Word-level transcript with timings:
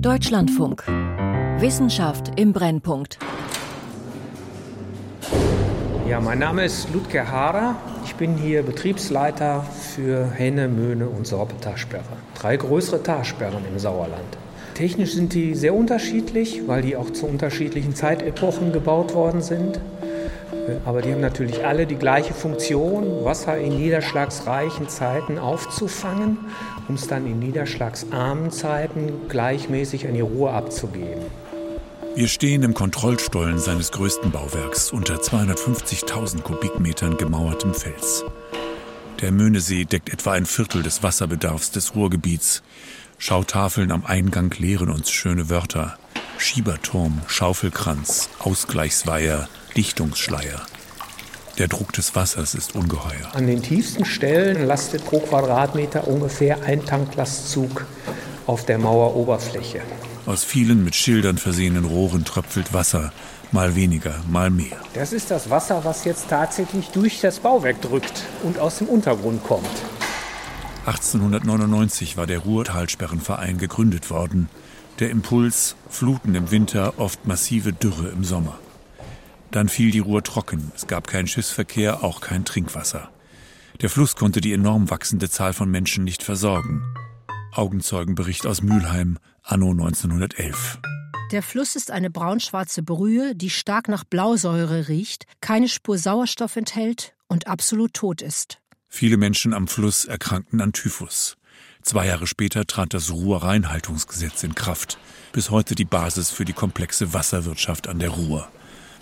Deutschlandfunk. 0.00 0.84
Wissenschaft 1.58 2.38
im 2.38 2.52
Brennpunkt. 2.52 3.18
Ja, 6.08 6.20
mein 6.20 6.38
Name 6.38 6.64
ist 6.64 6.92
Ludger 6.94 7.28
Haarer. 7.28 7.74
Ich 8.04 8.14
bin 8.14 8.36
hier 8.36 8.62
Betriebsleiter 8.62 9.62
für 9.62 10.30
Henne, 10.30 10.68
Möhne 10.68 11.08
und 11.08 11.26
Sorbetalsperre. 11.26 12.04
Drei 12.38 12.56
größere 12.56 13.02
Talsperren 13.02 13.64
im 13.72 13.80
Sauerland. 13.80 14.38
Technisch 14.74 15.14
sind 15.14 15.34
die 15.34 15.56
sehr 15.56 15.74
unterschiedlich, 15.74 16.68
weil 16.68 16.82
die 16.82 16.94
auch 16.94 17.10
zu 17.10 17.26
unterschiedlichen 17.26 17.96
Zeitepochen 17.96 18.72
gebaut 18.72 19.14
worden 19.14 19.42
sind. 19.42 19.80
Aber 20.84 21.02
die 21.02 21.12
haben 21.12 21.20
natürlich 21.20 21.64
alle 21.64 21.86
die 21.86 21.96
gleiche 21.96 22.34
Funktion, 22.34 23.24
Wasser 23.24 23.58
in 23.58 23.78
niederschlagsreichen 23.78 24.88
Zeiten 24.88 25.38
aufzufangen, 25.38 26.38
um 26.88 26.94
es 26.94 27.06
dann 27.06 27.26
in 27.26 27.38
niederschlagsarmen 27.38 28.50
Zeiten 28.50 29.28
gleichmäßig 29.28 30.06
an 30.06 30.14
die 30.14 30.20
Ruhr 30.20 30.52
abzugeben. 30.52 31.22
Wir 32.14 32.26
stehen 32.26 32.62
im 32.64 32.74
Kontrollstollen 32.74 33.58
seines 33.58 33.92
größten 33.92 34.32
Bauwerks 34.32 34.90
unter 34.90 35.16
250.000 35.16 36.42
Kubikmetern 36.42 37.16
gemauertem 37.16 37.74
Fels. 37.74 38.24
Der 39.20 39.30
Möhnesee 39.32 39.84
deckt 39.84 40.12
etwa 40.12 40.32
ein 40.32 40.46
Viertel 40.46 40.82
des 40.82 41.02
Wasserbedarfs 41.02 41.70
des 41.70 41.94
Ruhrgebiets. 41.94 42.62
Schautafeln 43.18 43.92
am 43.92 44.04
Eingang 44.04 44.52
lehren 44.58 44.90
uns 44.90 45.10
schöne 45.10 45.48
Wörter. 45.48 45.96
Schieberturm, 46.38 47.20
Schaufelkranz, 47.26 48.28
Ausgleichsweiher, 48.38 49.48
Dichtungsschleier. 49.78 50.66
Der 51.58 51.68
Druck 51.68 51.92
des 51.92 52.16
Wassers 52.16 52.56
ist 52.56 52.74
ungeheuer. 52.74 53.32
An 53.32 53.46
den 53.46 53.62
tiefsten 53.62 54.04
Stellen 54.04 54.66
lastet 54.66 55.04
pro 55.04 55.20
Quadratmeter 55.20 56.08
ungefähr 56.08 56.64
ein 56.64 56.84
Tanklastzug 56.84 57.86
auf 58.48 58.66
der 58.66 58.78
Maueroberfläche. 58.78 59.82
Aus 60.26 60.42
vielen 60.42 60.82
mit 60.82 60.96
Schildern 60.96 61.38
versehenen 61.38 61.84
Rohren 61.84 62.24
tröpfelt 62.24 62.72
Wasser, 62.72 63.12
mal 63.52 63.76
weniger, 63.76 64.16
mal 64.28 64.50
mehr. 64.50 64.78
Das 64.94 65.12
ist 65.12 65.30
das 65.30 65.48
Wasser, 65.48 65.84
was 65.84 66.04
jetzt 66.04 66.28
tatsächlich 66.28 66.88
durch 66.88 67.20
das 67.20 67.38
Bauwerk 67.38 67.80
drückt 67.80 68.24
und 68.42 68.58
aus 68.58 68.78
dem 68.78 68.88
Untergrund 68.88 69.44
kommt. 69.44 69.70
1899 70.86 72.16
war 72.16 72.26
der 72.26 72.40
Ruhrtalsperrenverein 72.40 73.58
gegründet 73.58 74.10
worden. 74.10 74.48
Der 74.98 75.10
Impuls, 75.10 75.76
Fluten 75.88 76.34
im 76.34 76.50
Winter, 76.50 76.94
oft 76.96 77.28
massive 77.28 77.72
Dürre 77.72 78.08
im 78.08 78.24
Sommer. 78.24 78.58
Dann 79.50 79.68
fiel 79.68 79.90
die 79.90 79.98
Ruhr 79.98 80.22
trocken. 80.22 80.72
Es 80.74 80.86
gab 80.86 81.06
keinen 81.06 81.26
Schiffsverkehr, 81.26 82.04
auch 82.04 82.20
kein 82.20 82.44
Trinkwasser. 82.44 83.10
Der 83.80 83.90
Fluss 83.90 84.16
konnte 84.16 84.40
die 84.40 84.52
enorm 84.52 84.90
wachsende 84.90 85.30
Zahl 85.30 85.52
von 85.52 85.70
Menschen 85.70 86.04
nicht 86.04 86.22
versorgen. 86.22 86.82
Augenzeugenbericht 87.52 88.46
aus 88.46 88.62
Mülheim, 88.62 89.18
anno 89.42 89.70
1911. 89.70 90.78
Der 91.30 91.42
Fluss 91.42 91.76
ist 91.76 91.90
eine 91.90 92.10
braunschwarze 92.10 92.82
Brühe, 92.82 93.34
die 93.34 93.50
stark 93.50 93.88
nach 93.88 94.04
Blausäure 94.04 94.88
riecht, 94.88 95.26
keine 95.40 95.68
Spur 95.68 95.98
Sauerstoff 95.98 96.56
enthält 96.56 97.14
und 97.26 97.46
absolut 97.46 97.94
tot 97.94 98.22
ist. 98.22 98.58
Viele 98.88 99.18
Menschen 99.18 99.52
am 99.52 99.68
Fluss 99.68 100.06
erkrankten 100.06 100.60
an 100.60 100.72
Typhus. 100.72 101.36
Zwei 101.82 102.06
Jahre 102.06 102.26
später 102.26 102.66
trat 102.66 102.94
das 102.94 103.10
Ruhr 103.10 103.42
Reinhaltungsgesetz 103.42 104.42
in 104.42 104.54
Kraft, 104.54 104.98
bis 105.32 105.50
heute 105.50 105.74
die 105.74 105.84
Basis 105.84 106.30
für 106.30 106.44
die 106.44 106.52
komplexe 106.52 107.12
Wasserwirtschaft 107.12 107.88
an 107.88 107.98
der 107.98 108.10
Ruhr. 108.10 108.48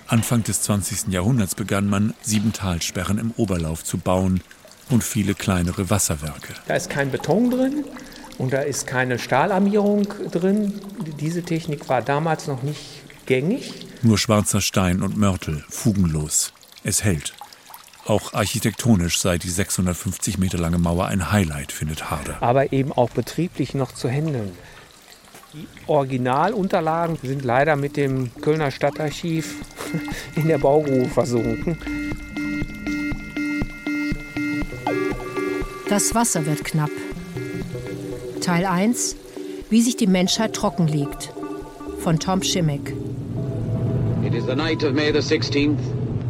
Anfang 0.08 0.44
des 0.44 0.62
20. 0.62 1.08
Jahrhunderts 1.08 1.56
begann 1.56 1.88
man, 1.88 2.14
sieben 2.22 2.52
Talsperren 2.52 3.18
im 3.18 3.32
Oberlauf 3.36 3.82
zu 3.82 3.98
bauen 3.98 4.40
und 4.88 5.02
viele 5.02 5.34
kleinere 5.34 5.90
Wasserwerke. 5.90 6.54
Da 6.68 6.76
ist 6.76 6.90
kein 6.90 7.10
Beton 7.10 7.50
drin 7.50 7.84
und 8.38 8.52
da 8.52 8.60
ist 8.60 8.86
keine 8.86 9.18
Stahlarmierung 9.18 10.06
drin. 10.30 10.80
Diese 11.18 11.42
Technik 11.42 11.88
war 11.88 12.02
damals 12.02 12.46
noch 12.46 12.62
nicht 12.62 12.80
gängig. 13.26 13.86
Nur 14.02 14.16
schwarzer 14.16 14.60
Stein 14.60 15.02
und 15.02 15.16
Mörtel, 15.16 15.64
fugenlos. 15.68 16.52
Es 16.84 17.02
hält. 17.02 17.34
Auch 18.04 18.34
architektonisch 18.34 19.18
sei 19.18 19.38
die 19.38 19.50
650 19.50 20.38
Meter 20.38 20.58
lange 20.58 20.78
Mauer 20.78 21.06
ein 21.06 21.32
Highlight, 21.32 21.72
findet 21.72 22.08
Harder. 22.08 22.40
Aber 22.40 22.72
eben 22.72 22.92
auch 22.92 23.10
betrieblich 23.10 23.74
noch 23.74 23.90
zu 23.90 24.08
handeln. 24.08 24.52
Die 25.56 25.66
Originalunterlagen 25.86 27.16
sind 27.22 27.42
leider 27.42 27.76
mit 27.76 27.96
dem 27.96 28.30
Kölner 28.42 28.70
Stadtarchiv 28.70 29.54
in 30.36 30.48
der 30.48 30.58
Baugrube 30.58 31.06
versunken. 31.06 31.78
Das 35.88 36.14
Wasser 36.14 36.44
wird 36.44 36.62
knapp. 36.62 36.90
Teil 38.42 38.66
1 38.66 39.16
Wie 39.70 39.80
sich 39.80 39.96
die 39.96 40.06
Menschheit 40.06 40.52
trockenlegt 40.52 41.32
von 42.00 42.18
Tom 42.18 42.42
Schimmick. 42.42 42.94
It 44.26 44.34
is 44.34 44.44
the 44.44 44.54
night 44.54 44.84
of 44.84 44.92
May 44.92 45.10
the 45.10 45.20
16th, 45.20 45.78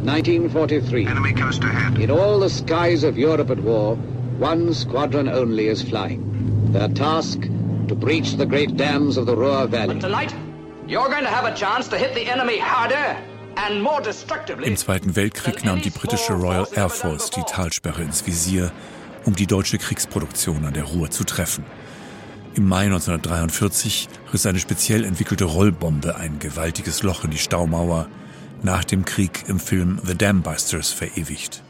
1943. 0.05 1.05
Enemy 1.05 1.33
coast 1.33 1.65
ahead. 1.65 1.99
In 1.99 2.11
all 2.11 2.39
the 2.39 2.49
skies 2.49 3.03
of 3.03 3.17
Europe 3.17 3.51
at 3.51 3.61
war, 3.61 3.97
one 4.39 4.73
squadron 4.73 5.27
only 5.27 5.67
is 5.67 5.81
flying. 5.81 6.23
Their 6.71 6.87
task 6.93 7.49
to 7.87 7.95
breach 7.95 8.35
the 8.37 8.45
great 8.45 8.75
dams 8.75 9.17
of 9.17 9.25
the 9.25 9.35
Ruhr 9.35 9.67
Valley. 9.67 9.95
But 9.95 10.01
tonight, 10.01 10.35
you're 10.87 11.09
going 11.09 11.23
to 11.23 11.29
have 11.29 11.45
a 11.45 11.55
chance 11.55 11.87
to 11.89 11.97
hit 11.97 12.13
the 12.13 12.29
enemy 12.29 12.59
harder 12.59 13.17
and 13.55 13.81
more 13.81 14.01
destructively. 14.01 14.67
Im 14.67 14.77
Zweiten 14.77 15.15
Weltkrieg 15.15 15.63
nahm 15.63 15.81
die 15.81 15.89
britische 15.89 16.33
Royal 16.33 16.67
Air 16.73 16.89
Force 16.89 17.29
die 17.29 17.43
Talsperre 17.43 18.01
ins 18.01 18.25
Visier, 18.25 18.71
um 19.25 19.35
die 19.35 19.47
deutsche 19.47 19.77
Kriegsproduktion 19.77 20.65
an 20.65 20.73
der 20.73 20.83
Ruhr 20.83 21.09
zu 21.09 21.23
treffen. 21.23 21.65
Im 22.55 22.67
Mai 22.67 22.85
1943 22.85 24.09
riss 24.33 24.45
eine 24.45 24.59
speziell 24.59 25.05
entwickelte 25.05 25.45
Rollbombe 25.45 26.15
ein 26.15 26.39
gewaltiges 26.39 27.03
Loch 27.03 27.23
in 27.23 27.31
die 27.31 27.37
Staumauer, 27.37 28.07
nach 28.63 28.83
dem 28.83 29.05
Krieg 29.05 29.43
im 29.47 29.59
Film 29.59 29.99
The 30.03 30.17
Dambusters 30.17 30.91
verewigt. 30.91 31.61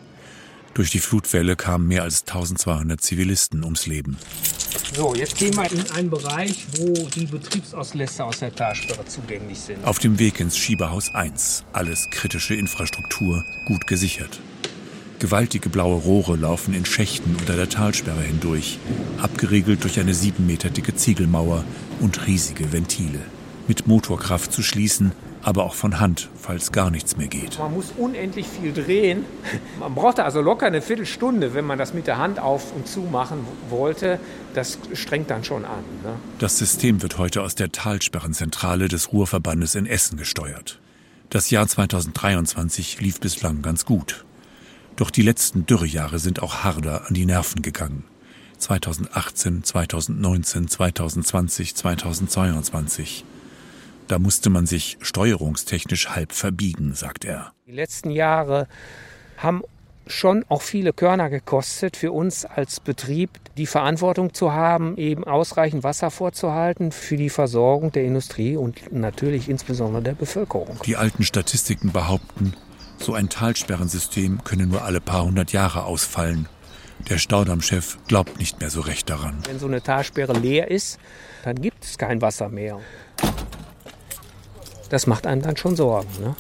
Durch 0.78 0.92
die 0.92 1.00
Flutwelle 1.00 1.56
kamen 1.56 1.88
mehr 1.88 2.04
als 2.04 2.22
1200 2.28 3.02
Zivilisten 3.02 3.64
ums 3.64 3.88
Leben. 3.88 4.16
So, 4.94 5.16
jetzt 5.16 5.36
gehen 5.36 5.56
wir 5.56 5.72
in 5.72 5.90
einen 5.90 6.12
Bereich, 6.12 6.68
wo 6.78 6.94
die 7.16 7.26
Betriebsauslässe 7.26 8.24
aus 8.24 8.38
der 8.38 8.54
Talsperre 8.54 9.04
zugänglich 9.06 9.58
sind. 9.58 9.84
Auf 9.84 9.98
dem 9.98 10.20
Weg 10.20 10.40
ins 10.40 10.56
Schieberhaus 10.56 11.16
1, 11.16 11.64
alles 11.74 12.12
kritische 12.12 12.54
Infrastruktur, 12.54 13.44
gut 13.66 13.88
gesichert. 13.88 14.40
Gewaltige 15.18 15.70
blaue 15.70 16.00
Rohre 16.00 16.36
laufen 16.36 16.76
in 16.76 16.86
Schächten 16.86 17.36
unter 17.40 17.56
der 17.56 17.70
Talsperre 17.70 18.22
hindurch, 18.22 18.78
abgeriegelt 19.20 19.84
durch 19.84 20.00
eine 20.00 20.14
sieben 20.14 20.46
Meter 20.46 20.70
dicke 20.70 20.94
Ziegelmauer 20.94 21.66
und 22.02 22.28
riesige 22.28 22.72
Ventile. 22.72 23.22
Mit 23.68 23.88
Motorkraft 23.88 24.54
zu 24.54 24.62
schließen, 24.62 25.12
aber 25.48 25.64
auch 25.64 25.76
von 25.76 26.02
Hand, 26.02 26.28
falls 26.36 26.74
gar 26.74 26.92
nichts 26.92 27.16
mehr 27.16 27.30
geht. 27.30 27.58
Man 27.58 27.74
muss 27.74 27.94
unendlich 27.96 28.46
viel 28.46 28.74
drehen. 28.74 29.24
Man 29.80 29.96
brauchte 29.96 30.26
also 30.26 30.42
locker 30.42 30.66
eine 30.66 30.82
Viertelstunde, 30.82 31.54
wenn 31.54 31.64
man 31.64 31.78
das 31.78 31.94
mit 31.94 32.06
der 32.06 32.18
Hand 32.18 32.38
auf 32.38 32.76
und 32.76 32.86
zu 32.86 33.00
machen 33.00 33.48
wollte. 33.70 34.20
Das 34.54 34.78
strengt 34.92 35.30
dann 35.30 35.46
schon 35.46 35.64
an. 35.64 35.86
Ne? 36.04 36.16
Das 36.40 36.58
System 36.58 37.02
wird 37.02 37.18
heute 37.18 37.44
aus 37.44 37.56
der 37.56 37.72
Talsperrenzentrale 37.72 38.90
des 38.90 39.14
Ruhrverbandes 39.14 39.76
in 39.76 39.86
Essen 39.86 40.18
gesteuert. 40.18 40.82
Das 41.30 41.50
Jahr 41.50 41.66
2023 41.66 43.00
lief 43.00 43.22
bislang 43.22 43.62
ganz 43.62 43.86
gut. 43.86 44.26
Doch 44.98 45.12
die 45.12 45.22
letzten 45.22 45.66
Dürrejahre 45.66 46.20
sind 46.20 46.42
auch 46.44 46.66
harder 46.66 47.08
an 47.08 47.14
die 47.14 47.26
Nerven 47.26 47.62
gegangen. 47.62 48.04
2018, 48.58 49.64
2019, 49.64 50.68
2020, 50.68 51.74
2022. 51.74 53.24
Da 54.08 54.20
musste 54.20 54.50
man 54.50 54.66
sich 54.66 54.98
steuerungstechnisch 55.02 56.10
halb 56.10 56.32
verbiegen, 56.32 56.94
sagt 56.94 57.26
er. 57.26 57.52
Die 57.66 57.74
letzten 57.74 58.10
Jahre 58.10 58.68
haben 59.38 59.64
schon 60.10 60.46
auch 60.48 60.62
viele 60.62 60.94
Körner 60.94 61.30
gekostet 61.30 61.98
für 61.98 62.14
uns 62.14 62.46
als 62.46 62.80
Betrieb, 62.80 63.32
die 63.58 63.66
Verantwortung 63.66 64.34
zu 64.34 64.54
haben, 64.54 64.96
eben 64.98 65.26
ausreichend 65.26 65.84
Wasser 65.84 66.12
vorzuhalten 66.12 66.94
für 66.94 67.18
die 67.18 67.30
Versorgung 67.30 67.92
der 67.92 68.06
Industrie 68.06 68.56
und 68.56 68.94
natürlich 68.94 69.50
insbesondere 69.50 70.02
der 70.02 70.14
Bevölkerung. 70.14 70.80
Die 70.86 70.96
alten 70.96 71.24
Statistiken 71.24 71.92
behaupten, 71.92 72.54
so 73.00 73.14
ein 73.14 73.30
Talsperrensystem 73.30 74.44
könne 74.46 74.66
nur 74.66 74.84
alle 74.84 75.02
paar 75.02 75.26
hundert 75.26 75.52
Jahre 75.52 75.84
ausfallen. 75.84 76.48
Der 77.10 77.20
Staudammchef 77.20 77.98
glaubt 78.08 78.40
nicht 78.40 78.60
mehr 78.60 78.70
so 78.70 78.82
recht 78.82 79.10
daran. 79.10 79.38
Wenn 79.46 79.60
so 79.60 79.68
eine 79.68 79.82
Talsperre 79.82 80.34
leer 80.34 80.72
ist, 80.72 81.00
dann 81.44 81.62
gibt 81.62 81.84
es 81.84 81.98
kein 81.98 82.22
Wasser 82.22 82.50
mehr. 82.50 82.80
Das 84.90 85.08
macht 85.08 85.28
einem 85.28 85.42
dann 85.42 85.58
schon 85.58 85.76
Sorgen. 85.76 86.10
Ne? 86.22 86.36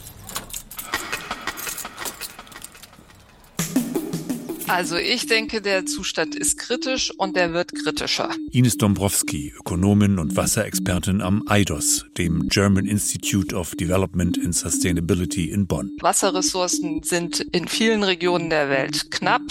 Also 4.68 4.98
ich 4.98 5.28
denke, 5.28 5.62
der 5.62 5.86
Zustand 5.86 6.36
ist 6.36 6.58
kritisch 6.58 7.12
und 7.18 7.38
der 7.38 7.54
wird 7.54 7.74
kritischer. 7.74 8.30
Ines 8.52 8.78
Dombrowski, 8.78 9.54
Ökonomin 9.58 10.20
und 10.20 10.36
Wasserexpertin 10.36 11.22
am 11.22 11.44
EIDOS, 11.48 12.06
dem 12.18 12.50
German 12.50 12.86
Institute 12.86 13.56
of 13.56 13.76
Development 13.76 14.38
and 14.38 14.54
Sustainability 14.54 15.46
in 15.46 15.68
Bonn. 15.68 15.92
Wasserressourcen 16.02 17.02
sind 17.04 17.40
in 17.40 17.70
vielen 17.70 18.04
Regionen 18.04 18.50
der 18.50 18.70
Welt 18.70 19.10
knapp. 19.10 19.42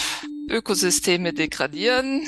Ökosysteme 0.49 1.33
degradieren 1.33 2.21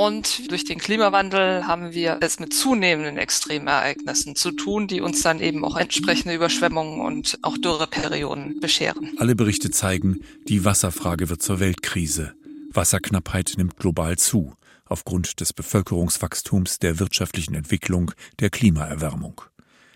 Und 0.00 0.50
durch 0.50 0.64
den 0.64 0.78
Klimawandel 0.78 1.66
haben 1.66 1.92
wir 1.92 2.16
es 2.22 2.40
mit 2.40 2.54
zunehmenden 2.54 3.18
Extremereignissen 3.18 4.34
zu 4.34 4.50
tun, 4.50 4.86
die 4.86 5.02
uns 5.02 5.20
dann 5.20 5.40
eben 5.40 5.62
auch 5.62 5.76
entsprechende 5.76 6.34
Überschwemmungen 6.34 7.02
und 7.02 7.38
auch 7.42 7.58
Dürreperioden 7.58 8.60
bescheren. 8.60 9.12
Alle 9.18 9.36
Berichte 9.36 9.70
zeigen, 9.70 10.20
die 10.48 10.64
Wasserfrage 10.64 11.28
wird 11.28 11.42
zur 11.42 11.60
Weltkrise. 11.60 12.32
Wasserknappheit 12.72 13.52
nimmt 13.58 13.76
global 13.76 14.16
zu, 14.16 14.54
aufgrund 14.86 15.38
des 15.38 15.52
Bevölkerungswachstums, 15.52 16.78
der 16.78 16.98
wirtschaftlichen 16.98 17.54
Entwicklung, 17.54 18.12
der 18.38 18.48
Klimaerwärmung. 18.48 19.42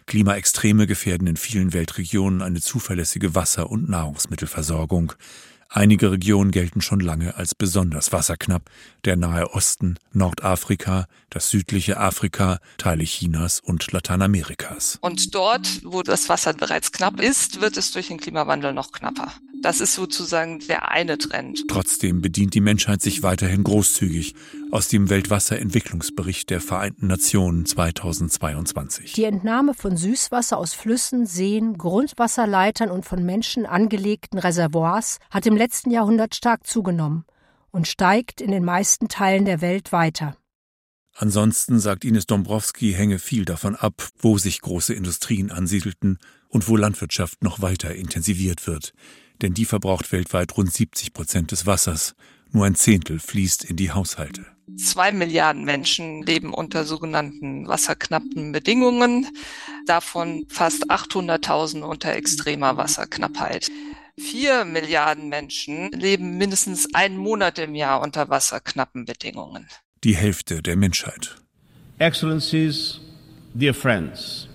Klimaextreme 0.05 0.87
gefährden 0.87 1.29
in 1.29 1.39
vielen 1.39 1.73
Weltregionen 1.73 2.43
eine 2.43 2.61
zuverlässige 2.61 3.35
Wasser- 3.35 3.71
und 3.71 3.89
Nahrungsmittelversorgung. 3.89 5.15
Einige 5.77 6.13
Regionen 6.13 6.53
gelten 6.53 6.83
schon 6.83 7.01
lange 7.01 7.35
als 7.35 7.57
besonders 7.57 8.13
wasserknapp, 8.13 8.71
der 9.05 9.17
Nahe 9.17 9.51
Osten, 9.55 9.99
Nordafrika, 10.13 11.09
das 11.31 11.51
südliche 11.51 11.97
Afrika, 11.97 12.61
Teile 12.79 13.03
Chinas 13.03 13.59
und 13.59 13.91
Lateinamerikas. 13.91 14.99
Und 15.01 15.35
dort, 15.35 15.81
wo 15.83 16.05
das 16.05 16.29
Wasser 16.29 16.53
bereits 16.53 16.93
knapp 16.93 17.21
ist, 17.21 17.61
wird 17.61 17.77
es 17.77 17.91
durch 17.91 18.07
den 18.07 18.21
Klimawandel 18.21 18.73
noch 18.73 18.93
knapper. 18.93 19.33
Das 19.65 19.81
ist 19.81 19.95
sozusagen 19.95 20.59
der 20.69 20.91
eine 20.91 21.17
Trend. 21.17 21.65
Trotzdem 21.69 22.21
bedient 22.21 22.53
die 22.53 22.61
Menschheit 22.61 23.01
sich 23.01 23.23
weiterhin 23.23 23.65
großzügig 23.65 24.35
aus 24.71 24.89
dem 24.89 25.09
Weltwasserentwicklungsbericht 25.09 26.51
der 26.51 26.61
Vereinten 26.61 27.07
Nationen 27.07 27.65
2022. 27.65 29.15
Die 29.15 29.25
Entnahme 29.25 29.73
von 29.73 29.97
Süßwasser 29.97 30.59
aus 30.59 30.75
Flüssen, 30.75 31.25
Seen, 31.25 31.79
Grundwasserleitern 31.79 32.91
und 32.91 33.07
von 33.07 33.25
Menschen 33.25 33.65
angelegten 33.65 34.39
Reservoirs 34.39 35.17
hat 35.31 35.47
im 35.47 35.57
letzten 35.57 35.91
Jahrhundert 35.91 36.35
stark 36.35 36.67
zugenommen 36.67 37.25
und 37.71 37.89
steigt 37.89 38.43
in 38.43 38.51
den 38.51 38.67
meisten 38.67 39.09
Teilen 39.09 39.47
der 39.47 39.63
Welt 39.63 39.93
weiter. 39.93 40.37
Ansonsten, 41.15 41.81
sagt 41.81 42.05
Ines 42.05 42.27
Dombrowski, 42.27 42.93
hänge 42.93 43.19
viel 43.19 43.47
davon 43.47 43.77
ab, 43.77 44.11
wo 44.19 44.37
sich 44.37 44.61
große 44.61 44.93
Industrien 44.93 45.51
ansiedelten 45.51 46.19
und 46.49 46.69
wo 46.69 46.77
Landwirtschaft 46.77 47.43
noch 47.43 47.63
weiter 47.63 47.95
intensiviert 47.95 48.67
wird 48.67 48.93
denn 49.43 49.55
die 49.55 49.65
verbraucht 49.65 50.13
weltweit 50.13 50.57
rund 50.57 50.73
70 50.73 51.13
Prozent 51.13 51.53
des 51.53 51.67
Wassers. 51.67 52.15
Nur 52.53 52.67
ein 52.67 52.75
Zehntel 52.75 53.19
fließt 53.19 53.65
in 53.65 53.77
die 53.77 53.91
Haushalte. 53.91 54.47
Zwei 54.77 55.13
Milliarden 55.13 55.65
Menschen 55.65 56.23
leben 56.23 56.55
unter 56.55 56.85
sogenannten 56.85 57.69
wasserknappen 57.69 58.53
Bedingungen, 58.53 59.27
davon 59.87 60.47
fast 60.49 60.91
800.000 60.91 61.83
unter 61.83 62.15
extremer 62.15 62.77
Wasserknappheit. 62.77 63.71
Vier 64.17 64.65
Milliarden 64.65 65.29
Menschen 65.29 65.91
leben 65.91 66.39
mindestens 66.39 66.95
einen 66.95 67.19
Monat 67.19 67.59
im 67.59 67.75
Jahr 67.75 68.01
unter 68.01 68.29
wasserknappen 68.29 69.05
Bedingungen. 69.05 69.69
Die 70.03 70.17
Hälfte 70.17 70.63
der 70.63 70.77
Menschheit. 70.77 71.37
Excellencies, 71.99 73.01
dear 73.55 73.75
friends, 73.75 74.49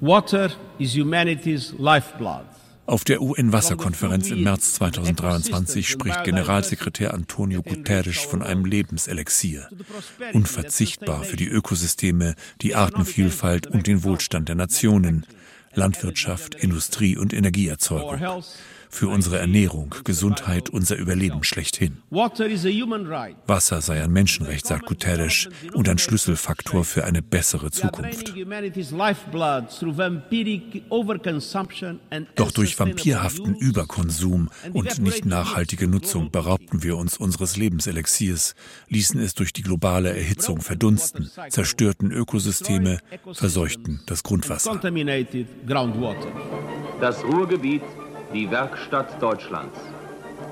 water 0.00 0.50
is 0.78 0.94
humanity's 0.94 1.74
lifeblood. 1.78 2.57
Auf 2.88 3.04
der 3.04 3.20
UN-Wasserkonferenz 3.20 4.30
im 4.30 4.44
März 4.44 4.72
2023 4.72 5.86
spricht 5.86 6.24
Generalsekretär 6.24 7.12
Antonio 7.12 7.62
Guterres 7.62 8.16
von 8.16 8.42
einem 8.42 8.64
Lebenselixier, 8.64 9.68
unverzichtbar 10.32 11.22
für 11.22 11.36
die 11.36 11.48
Ökosysteme, 11.48 12.34
die 12.62 12.74
Artenvielfalt 12.74 13.66
und 13.66 13.86
den 13.86 14.04
Wohlstand 14.04 14.48
der 14.48 14.56
Nationen, 14.56 15.26
Landwirtschaft, 15.74 16.54
Industrie 16.54 17.18
und 17.18 17.34
Energieerzeugung 17.34 18.42
für 18.90 19.08
unsere 19.08 19.38
Ernährung, 19.38 19.94
Gesundheit, 20.04 20.70
unser 20.70 20.96
Überleben 20.96 21.44
schlechthin. 21.44 21.98
Wasser 22.10 23.80
sei 23.80 24.02
ein 24.02 24.12
Menschenrecht, 24.12 24.66
sagt 24.66 24.86
Guterres, 24.86 25.48
und 25.74 25.88
ein 25.88 25.98
Schlüsselfaktor 25.98 26.84
für 26.84 27.04
eine 27.04 27.22
bessere 27.22 27.70
Zukunft. 27.70 28.34
Doch 32.34 32.50
durch 32.52 32.78
vampirhaften 32.78 33.54
Überkonsum 33.56 34.50
und 34.72 34.98
nicht 35.00 35.24
nachhaltige 35.24 35.88
Nutzung 35.88 36.30
beraubten 36.30 36.82
wir 36.82 36.96
uns 36.96 37.16
unseres 37.16 37.56
Lebenselixiers, 37.56 38.54
ließen 38.88 39.20
es 39.20 39.34
durch 39.34 39.52
die 39.52 39.62
globale 39.62 40.16
Erhitzung 40.16 40.60
verdunsten, 40.60 41.30
zerstörten 41.50 42.10
Ökosysteme, 42.10 42.98
verseuchten 43.32 44.00
das 44.06 44.22
Grundwasser. 44.22 44.80
Das 47.00 47.24
Ruhrgebiet 47.24 47.82
die 48.32 48.50
Werkstatt 48.50 49.20
Deutschlands. 49.22 49.78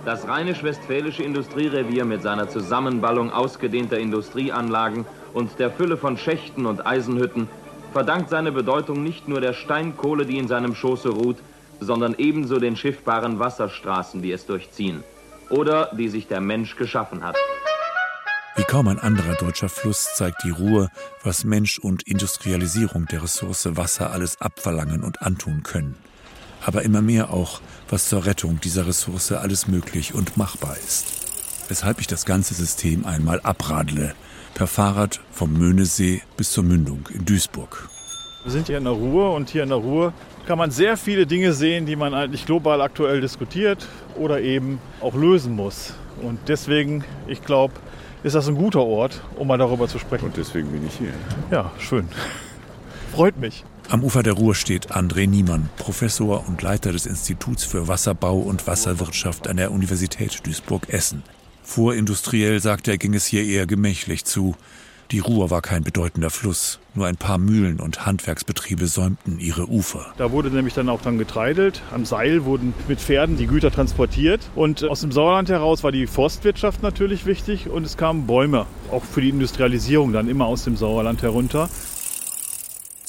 Das 0.04 0.26
rheinisch-westfälische 0.26 1.22
Industrierevier 1.22 2.04
mit 2.04 2.22
seiner 2.22 2.48
Zusammenballung 2.48 3.32
ausgedehnter 3.32 3.98
Industrieanlagen 3.98 5.04
und 5.34 5.58
der 5.58 5.70
Fülle 5.70 5.96
von 5.96 6.16
Schächten 6.16 6.64
und 6.66 6.86
Eisenhütten 6.86 7.48
verdankt 7.92 8.30
seine 8.30 8.52
Bedeutung 8.52 9.02
nicht 9.02 9.28
nur 9.28 9.40
der 9.40 9.52
Steinkohle, 9.52 10.26
die 10.26 10.38
in 10.38 10.48
seinem 10.48 10.74
Schoße 10.74 11.08
ruht, 11.08 11.38
sondern 11.80 12.14
ebenso 12.18 12.58
den 12.58 12.76
schiffbaren 12.76 13.38
Wasserstraßen, 13.38 14.22
die 14.22 14.32
es 14.32 14.46
durchziehen 14.46 15.02
oder 15.50 15.90
die 15.92 16.08
sich 16.08 16.26
der 16.26 16.40
Mensch 16.40 16.76
geschaffen 16.76 17.24
hat. 17.24 17.36
Wie 18.56 18.64
kaum 18.64 18.88
ein 18.88 18.98
anderer 18.98 19.34
deutscher 19.34 19.68
Fluss 19.68 20.14
zeigt 20.14 20.42
die 20.44 20.50
Ruhr, 20.50 20.88
was 21.22 21.44
Mensch 21.44 21.78
und 21.78 22.04
Industrialisierung 22.04 23.06
der 23.06 23.22
Ressource 23.22 23.76
Wasser 23.76 24.12
alles 24.12 24.40
abverlangen 24.40 25.04
und 25.04 25.20
antun 25.20 25.62
können 25.62 25.96
aber 26.66 26.82
immer 26.82 27.00
mehr 27.00 27.32
auch, 27.32 27.60
was 27.88 28.08
zur 28.08 28.26
Rettung 28.26 28.60
dieser 28.60 28.88
Ressource 28.88 29.30
alles 29.30 29.68
möglich 29.68 30.14
und 30.14 30.36
machbar 30.36 30.76
ist. 30.76 31.06
Weshalb 31.68 32.00
ich 32.00 32.08
das 32.08 32.26
ganze 32.26 32.54
System 32.54 33.06
einmal 33.06 33.40
abradle, 33.40 34.14
per 34.54 34.66
Fahrrad 34.66 35.20
vom 35.30 35.52
Möhnesee 35.52 36.22
bis 36.36 36.50
zur 36.50 36.64
Mündung 36.64 37.08
in 37.14 37.24
Duisburg. 37.24 37.88
Wir 38.42 38.52
sind 38.52 38.66
hier 38.66 38.78
in 38.78 38.84
der 38.84 38.94
Ruhr 38.94 39.34
und 39.34 39.48
hier 39.50 39.62
in 39.62 39.68
der 39.68 39.78
Ruhr 39.78 40.12
kann 40.46 40.58
man 40.58 40.72
sehr 40.72 40.96
viele 40.96 41.26
Dinge 41.26 41.52
sehen, 41.52 41.86
die 41.86 41.94
man 41.94 42.14
eigentlich 42.14 42.46
global 42.46 42.80
aktuell 42.80 43.20
diskutiert 43.20 43.86
oder 44.16 44.40
eben 44.40 44.80
auch 45.00 45.14
lösen 45.14 45.54
muss. 45.54 45.94
Und 46.20 46.40
deswegen, 46.48 47.04
ich 47.28 47.42
glaube, 47.42 47.74
ist 48.24 48.34
das 48.34 48.48
ein 48.48 48.56
guter 48.56 48.80
Ort, 48.80 49.20
um 49.36 49.46
mal 49.46 49.58
darüber 49.58 49.86
zu 49.86 50.00
sprechen. 50.00 50.26
Und 50.26 50.36
deswegen 50.36 50.72
bin 50.72 50.84
ich 50.86 50.94
hier. 50.94 51.12
Ja, 51.50 51.70
schön. 51.78 52.08
Freut 53.12 53.36
mich. 53.38 53.64
Am 53.88 54.02
Ufer 54.02 54.24
der 54.24 54.32
Ruhr 54.32 54.56
steht 54.56 54.92
André 54.96 55.28
Niemann, 55.28 55.68
Professor 55.76 56.48
und 56.48 56.60
Leiter 56.60 56.90
des 56.90 57.06
Instituts 57.06 57.62
für 57.62 57.86
Wasserbau 57.86 58.36
und 58.36 58.66
Wasserwirtschaft 58.66 59.46
an 59.46 59.58
der 59.58 59.70
Universität 59.70 60.44
Duisburg-Essen. 60.44 61.22
Vorindustriell, 61.62 62.58
sagte 62.58 62.90
er, 62.90 62.98
ging 62.98 63.14
es 63.14 63.26
hier 63.26 63.44
eher 63.44 63.64
gemächlich 63.66 64.24
zu. 64.24 64.56
Die 65.12 65.20
Ruhr 65.20 65.50
war 65.50 65.62
kein 65.62 65.84
bedeutender 65.84 66.30
Fluss. 66.30 66.80
Nur 66.94 67.06
ein 67.06 67.16
paar 67.16 67.38
Mühlen 67.38 67.78
und 67.78 68.04
Handwerksbetriebe 68.04 68.88
säumten 68.88 69.38
ihre 69.38 69.68
Ufer. 69.68 70.12
Da 70.18 70.32
wurde 70.32 70.50
nämlich 70.50 70.74
dann 70.74 70.88
auch 70.88 71.00
dann 71.00 71.16
getreidelt. 71.16 71.80
Am 71.94 72.04
Seil 72.04 72.44
wurden 72.44 72.74
mit 72.88 73.00
Pferden 73.00 73.36
die 73.36 73.46
Güter 73.46 73.70
transportiert. 73.70 74.40
Und 74.56 74.82
aus 74.82 75.02
dem 75.02 75.12
Sauerland 75.12 75.48
heraus 75.48 75.84
war 75.84 75.92
die 75.92 76.08
Forstwirtschaft 76.08 76.82
natürlich 76.82 77.24
wichtig. 77.24 77.68
Und 77.68 77.86
es 77.86 77.96
kamen 77.96 78.26
Bäume, 78.26 78.66
auch 78.90 79.04
für 79.04 79.20
die 79.20 79.28
Industrialisierung 79.28 80.12
dann 80.12 80.28
immer 80.28 80.46
aus 80.46 80.64
dem 80.64 80.76
Sauerland 80.76 81.22
herunter. 81.22 81.68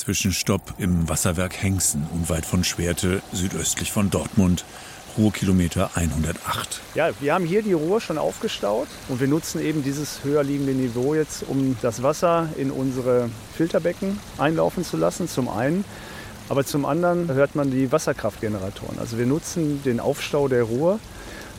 Zwischenstopp 0.07 0.75
im 0.77 1.09
Wasserwerk 1.09 1.61
Hengsten, 1.61 2.07
unweit 2.13 2.45
von 2.45 2.63
Schwerte, 2.63 3.21
südöstlich 3.33 3.91
von 3.91 4.09
Dortmund. 4.09 4.63
Ruhrkilometer 5.17 5.89
108. 5.95 6.79
Ja, 6.95 7.09
wir 7.19 7.33
haben 7.33 7.43
hier 7.43 7.61
die 7.61 7.73
Ruhr 7.73 7.99
schon 7.99 8.17
aufgestaut 8.17 8.87
und 9.09 9.19
wir 9.19 9.27
nutzen 9.27 9.59
eben 9.59 9.83
dieses 9.83 10.23
höher 10.23 10.45
liegende 10.45 10.71
Niveau 10.71 11.13
jetzt, 11.13 11.43
um 11.49 11.75
das 11.81 12.03
Wasser 12.03 12.47
in 12.55 12.71
unsere 12.71 13.29
Filterbecken 13.57 14.17
einlaufen 14.37 14.85
zu 14.85 14.95
lassen, 14.95 15.27
zum 15.27 15.49
einen. 15.49 15.83
Aber 16.47 16.63
zum 16.63 16.85
anderen 16.85 17.29
hört 17.33 17.55
man 17.55 17.69
die 17.69 17.91
Wasserkraftgeneratoren. 17.91 18.99
Also 18.99 19.17
wir 19.17 19.25
nutzen 19.25 19.83
den 19.83 19.99
Aufstau 19.99 20.47
der 20.47 20.63
Ruhr 20.63 21.01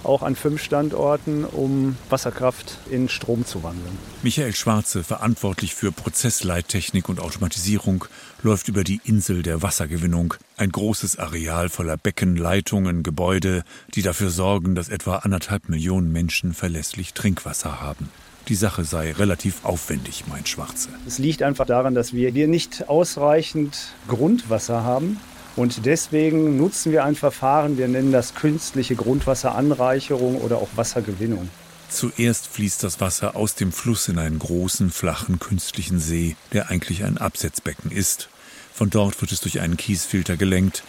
auch 0.05 0.23
an 0.23 0.37
fünf 0.37 0.62
Standorten, 0.62 1.45
um 1.45 1.97
Wasserkraft 2.09 2.78
in 2.90 3.09
Strom 3.09 3.45
zu 3.45 3.62
wandeln. 3.62 3.99
Michael 4.23 4.55
Schwarze, 4.55 5.05
verantwortlich 5.05 5.75
für 5.75 5.93
Prozessleittechnik 5.93 7.09
und 7.09 7.21
Automatisierung, 7.21 8.05
läuft 8.43 8.69
über 8.69 8.85
die 8.85 9.00
Insel 9.05 9.43
der 9.43 9.62
Wassergewinnung. 9.62 10.35
Ein 10.57 10.71
großes 10.73 11.19
Areal 11.19 11.69
voller 11.69 11.97
Becken, 11.97 12.37
Leitungen, 12.37 13.02
Gebäude, 13.02 13.64
die 13.95 14.02
dafür 14.02 14.31
sorgen, 14.31 14.75
dass 14.75 14.88
etwa 14.88 15.17
anderthalb 15.17 15.69
Millionen 15.69 16.12
Menschen 16.12 16.55
verlässlich 16.55 17.14
Trinkwasser 17.14 17.81
haben. 17.81 18.09
Die 18.49 18.55
Sache 18.55 18.85
sei 18.85 19.12
relativ 19.12 19.64
aufwendig, 19.64 20.25
meint 20.26 20.49
Schwarze. 20.49 20.88
Es 21.07 21.19
liegt 21.19 21.43
einfach 21.43 21.67
daran, 21.67 21.95
dass 21.95 22.14
wir 22.14 22.31
hier 22.31 22.49
nicht 22.49 22.88
ausreichend 22.88 23.93
Grundwasser 24.09 24.85
haben, 24.85 25.21
und 25.59 25.87
deswegen 25.87 26.57
nutzen 26.57 26.93
wir 26.93 27.05
ein 27.05 27.17
Verfahren, 27.17 27.79
wir 27.79 27.88
nennen 27.88 28.12
das 28.12 28.35
künstliche 28.35 28.95
Grundwasseranreicherung 28.95 30.37
oder 30.37 30.59
auch 30.59 30.69
Wassergewinnung. 30.77 31.50
Zuerst 31.91 32.47
fließt 32.47 32.85
das 32.85 33.00
Wasser 33.00 33.35
aus 33.35 33.57
dem 33.57 33.73
Fluss 33.73 34.07
in 34.07 34.19
einen 34.19 34.38
großen, 34.38 34.91
flachen, 34.91 35.41
künstlichen 35.41 35.99
See, 35.99 36.37
der 36.53 36.71
eigentlich 36.71 37.03
ein 37.03 37.19
Absetzbecken 37.19 37.91
ist. 37.91 38.29
Von 38.73 38.91
dort 38.91 39.21
wird 39.21 39.33
es 39.33 39.41
durch 39.41 39.61
einen 39.61 39.77
Kiesfilter 39.77 40.37
gelenkt. 40.37 40.85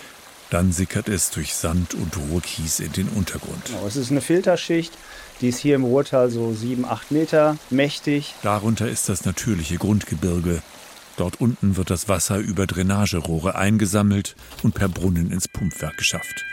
Dann 0.51 0.71
sickert 0.71 1.09
es 1.09 1.31
durch 1.31 1.55
Sand 1.55 1.95
und 1.95 2.15
Ruhrkies 2.17 2.79
in 2.79 2.91
den 2.91 3.07
Untergrund. 3.09 3.65
Genau, 3.65 3.87
es 3.87 3.95
ist 3.95 4.11
eine 4.11 4.21
Filterschicht, 4.21 4.93
die 5.41 5.49
ist 5.49 5.57
hier 5.57 5.75
im 5.75 5.83
Ruhrtal 5.83 6.29
so 6.29 6.53
sieben, 6.53 6.85
acht 6.85 7.09
Meter 7.09 7.57
mächtig. 7.71 8.35
Darunter 8.43 8.87
ist 8.87 9.09
das 9.09 9.25
natürliche 9.25 9.77
Grundgebirge. 9.77 10.61
Dort 11.19 11.41
unten 11.41 11.75
wird 11.75 11.89
das 11.89 12.07
Wasser 12.07 12.37
über 12.37 12.65
Drainagerohre 12.65 13.55
eingesammelt 13.55 14.37
und 14.63 14.73
per 14.73 14.87
Brunnen 14.87 15.31
ins 15.31 15.49
Pumpwerk 15.49 15.97
geschafft. 15.97 16.45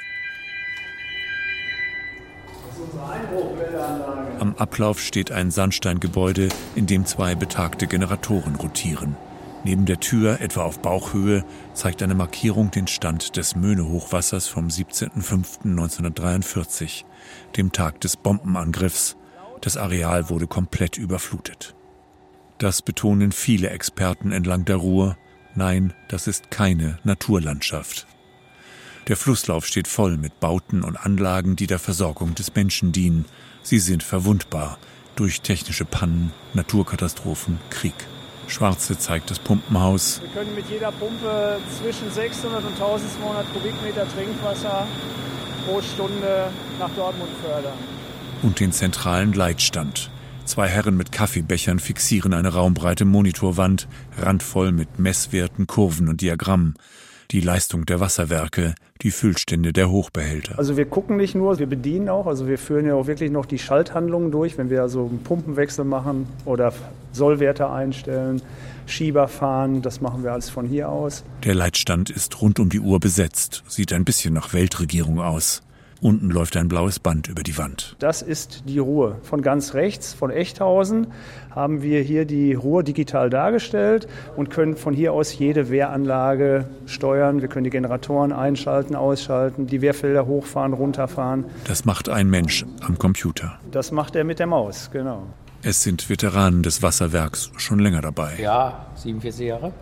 Am 4.41 4.57
Ablauf 4.57 5.01
steht 5.01 5.31
ein 5.31 5.53
Sandsteingebäude, 5.53 6.49
in 6.75 6.89
dem 6.89 7.07
zwei 7.07 7.37
betagte 7.37 7.87
Generatoren 7.87 8.57
rotieren. 8.57 9.15
Neben 9.63 9.87
der 9.87 10.01
Tür, 10.01 10.41
etwa 10.41 10.65
auf 10.65 10.81
Bauchhöhe, 10.81 11.45
zeigt 11.73 12.03
eine 12.03 12.17
Markierung 12.17 12.73
den 12.73 12.89
Stand 12.89 13.37
des 13.37 13.55
Möhne-Hochwassers 13.55 14.49
vom 14.49 14.67
17.05.1943, 14.67 17.05
dem 17.57 17.71
Tag 17.71 18.01
des 18.01 18.17
Bombenangriffs. 18.17 19.17
Das 19.61 19.77
Areal 19.77 20.29
wurde 20.29 20.49
komplett 20.49 20.99
überflutet. 20.99 21.76
Das 22.59 22.81
betonen 22.81 23.33
viele 23.33 23.71
Experten 23.71 24.33
entlang 24.33 24.65
der 24.65 24.77
Ruhr. 24.77 25.17
Nein, 25.55 25.93
das 26.09 26.27
ist 26.27 26.51
keine 26.51 26.99
Naturlandschaft. 27.05 28.07
Der 29.09 29.17
Flusslauf 29.17 29.67
steht 29.67 29.87
voll 29.87 30.17
mit 30.17 30.41
Bauten 30.41 30.83
und 30.83 30.97
Anlagen, 30.97 31.55
die 31.55 31.67
der 31.67 31.79
Versorgung 31.79 32.35
des 32.35 32.55
Menschen 32.55 32.93
dienen. 32.93 33.27
Sie 33.63 33.79
sind 33.79 34.03
verwundbar 34.03 34.79
durch 35.17 35.43
technische 35.43 35.85
Pannen, 35.85 36.33
Naturkatastrophen, 36.55 37.59
Krieg. 37.71 37.95
Schwarze 38.49 38.99
zeigt 38.99 39.31
das 39.31 39.39
Pumpenhaus. 39.39 40.21
Wir 40.23 40.31
können 40.31 40.55
mit 40.55 40.69
jeder 40.71 40.93
Pumpe 40.93 41.59
zwischen 41.81 42.11
600 42.11 42.65
und 42.65 42.73
1200 42.73 43.53
Kubikmeter 43.53 44.07
Trinkwasser 44.09 44.87
pro 45.67 45.83
Stunde 45.83 46.49
nach 46.79 46.91
Dortmund 46.91 47.31
fördern. 47.43 47.77
Und 48.43 48.61
den 48.61 48.73
zentralen 48.73 49.33
Leitstand. 49.33 50.11
Zwei 50.47 50.69
Herren 50.69 50.97
mit 50.97 51.13
Kaffeebechern 51.13 51.79
fixieren 51.79 52.33
eine 52.33 52.55
raumbreite 52.55 53.05
Monitorwand, 53.05 53.89
randvoll 54.19 54.73
mit 54.73 54.99
Messwerten, 54.99 55.67
Kurven 55.67 56.09
und 56.09 56.21
Diagrammen 56.23 56.75
die 57.31 57.41
Leistung 57.41 57.87
der 57.87 58.01
Wasserwerke, 58.01 58.75
die 59.03 59.11
Füllstände 59.11 59.73
der 59.73 59.91
Hochbehälter. 59.91 60.59
Also 60.59 60.77
wir 60.77 60.87
gucken 60.87 61.17
nicht 61.17 61.35
nur, 61.35 61.59
wir 61.59 61.67
bedienen 61.67 62.09
auch, 62.09 62.27
also 62.27 62.47
wir 62.47 62.59
führen 62.59 62.87
ja 62.87 62.95
auch 62.95 63.07
wirklich 63.07 63.31
noch 63.31 63.47
die 63.47 63.59
Schalthandlungen 63.59 64.31
durch, 64.31 64.59
wenn 64.59 64.71
wir 64.71 64.83
also 64.83 65.07
einen 65.07 65.23
Pumpenwechsel 65.23 65.85
machen 65.85 66.27
oder 66.45 66.73
Sollwerte 67.13 67.71
einstellen, 67.71 68.43
Schieber 68.87 69.29
fahren, 69.29 69.83
das 69.83 70.01
machen 70.01 70.23
wir 70.23 70.33
alles 70.33 70.49
von 70.49 70.67
hier 70.67 70.89
aus. 70.89 71.25
Der 71.45 71.55
Leitstand 71.55 72.11
ist 72.11 72.41
rund 72.41 72.59
um 72.61 72.69
die 72.69 72.81
Uhr 72.81 73.01
besetzt, 73.01 73.65
sieht 73.67 73.93
ein 73.93 74.05
bisschen 74.05 74.35
nach 74.35 74.53
Weltregierung 74.53 75.21
aus. 75.21 75.63
Unten 76.01 76.31
läuft 76.31 76.57
ein 76.57 76.69
blaues 76.69 76.99
Band 76.99 77.29
über 77.29 77.43
die 77.43 77.57
Wand. 77.57 77.97
Das 77.99 78.21
ist 78.21 78.65
die 78.69 78.79
Ruhr. 78.79 79.17
Von 79.23 79.41
ganz 79.41 79.75
rechts, 79.75 80.13
von 80.13 80.31
Echthausen, 80.31 81.07
haben 81.51 81.83
wir 81.83 82.03
hier 82.03 82.27
die 82.27 82.53
Ruhr 82.53 82.83
digital 82.83 83.31
dargestellt 83.31 84.07
und 84.37 84.51
können 84.51 84.77
von 84.77 84.93
hier 84.93 85.15
aus 85.15 85.39
jede 85.39 85.71
Wehranlage 85.71 86.69
steuern. 86.85 87.41
Wir 87.41 87.49
können 87.49 87.65
die 87.65 87.71
Generatoren 87.71 88.33
einschalten, 88.33 88.95
ausschalten, 88.95 89.67
die 89.67 89.81
Wehrfelder 89.81 90.27
hochfahren, 90.27 90.75
runterfahren. 90.75 91.47
Das 91.65 91.87
macht 91.87 92.11
ein 92.11 92.29
Mensch 92.29 92.67
am 92.83 92.99
Computer. 92.99 93.59
Das 93.71 93.91
macht 93.91 94.17
er 94.17 94.25
mit 94.25 94.39
der 94.39 94.47
Maus, 94.47 94.91
genau. 94.93 95.23
Es 95.63 95.83
sind 95.83 96.11
Veteranen 96.11 96.63
des 96.63 96.83
Wasserwerks 96.83 97.51
schon 97.57 97.79
länger 97.79 98.03
dabei. 98.03 98.35
Ja, 98.39 98.87
47 98.97 99.47
Jahre. 99.47 99.73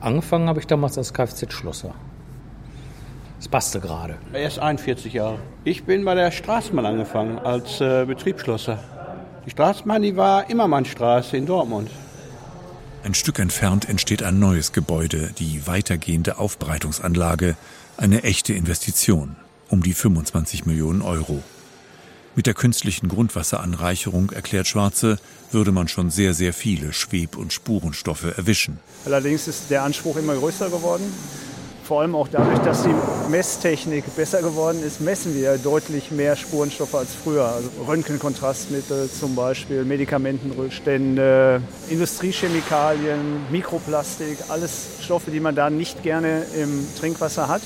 Angefangen 0.00 0.48
habe 0.48 0.60
ich 0.60 0.66
damals 0.66 0.98
als 0.98 1.14
Kfz-Schlosser. 1.14 1.94
Das 3.44 3.50
passte 3.50 3.78
gerade. 3.78 4.16
Erst 4.32 4.58
41 4.58 5.12
Jahre. 5.12 5.38
Ich 5.64 5.84
bin 5.84 6.06
bei 6.06 6.14
der 6.14 6.30
Straßenbahn 6.30 6.86
angefangen 6.86 7.38
als 7.38 7.78
äh, 7.78 8.06
Betriebsschlosser. 8.06 8.82
Die 9.44 9.50
Straßenbahn, 9.50 10.00
die 10.00 10.16
war 10.16 10.48
Immermannstraße 10.48 11.36
in 11.36 11.44
Dortmund. 11.44 11.90
Ein 13.02 13.12
Stück 13.12 13.38
entfernt 13.38 13.86
entsteht 13.86 14.22
ein 14.22 14.38
neues 14.38 14.72
Gebäude, 14.72 15.30
die 15.38 15.66
weitergehende 15.66 16.38
Aufbereitungsanlage, 16.38 17.54
eine 17.98 18.22
echte 18.22 18.54
Investition, 18.54 19.36
um 19.68 19.82
die 19.82 19.92
25 19.92 20.64
Millionen 20.64 21.02
Euro. 21.02 21.42
Mit 22.36 22.46
der 22.46 22.54
künstlichen 22.54 23.08
Grundwasseranreicherung, 23.08 24.30
erklärt 24.30 24.68
Schwarze, 24.68 25.18
würde 25.50 25.70
man 25.70 25.88
schon 25.88 26.08
sehr, 26.08 26.32
sehr 26.32 26.54
viele 26.54 26.94
Schweb- 26.94 27.36
und 27.36 27.52
Spurenstoffe 27.52 28.38
erwischen. 28.38 28.80
Allerdings 29.04 29.48
ist 29.48 29.70
der 29.70 29.82
Anspruch 29.82 30.16
immer 30.16 30.34
größer 30.34 30.70
geworden. 30.70 31.12
Vor 31.84 32.00
allem 32.00 32.14
auch 32.14 32.28
dadurch, 32.28 32.58
dass 32.60 32.84
die 32.84 32.94
Messtechnik 33.28 34.04
besser 34.16 34.40
geworden 34.40 34.82
ist, 34.82 35.02
messen 35.02 35.34
wir 35.34 35.58
deutlich 35.58 36.10
mehr 36.10 36.34
Spurenstoffe 36.34 36.94
als 36.94 37.10
früher. 37.14 37.44
Also 37.44 37.68
Röntgenkontrastmittel 37.86 39.10
zum 39.10 39.34
Beispiel, 39.34 39.84
Medikamentenrückstände, 39.84 41.60
Industriechemikalien, 41.90 43.50
Mikroplastik, 43.50 44.38
alles 44.48 44.86
Stoffe, 45.02 45.30
die 45.30 45.40
man 45.40 45.54
da 45.54 45.68
nicht 45.68 46.02
gerne 46.02 46.44
im 46.58 46.86
Trinkwasser 46.98 47.48
hat. 47.48 47.60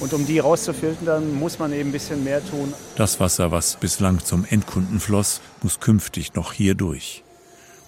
Und 0.00 0.14
um 0.14 0.24
die 0.24 0.38
rauszufiltern, 0.38 1.34
muss 1.38 1.58
man 1.58 1.74
eben 1.74 1.90
ein 1.90 1.92
bisschen 1.92 2.24
mehr 2.24 2.40
tun. 2.42 2.72
Das 2.96 3.20
Wasser, 3.20 3.50
was 3.50 3.76
bislang 3.76 4.24
zum 4.24 4.46
Endkunden 4.48 5.00
floss, 5.00 5.42
muss 5.62 5.80
künftig 5.80 6.32
noch 6.32 6.54
hier 6.54 6.74
durch. 6.74 7.22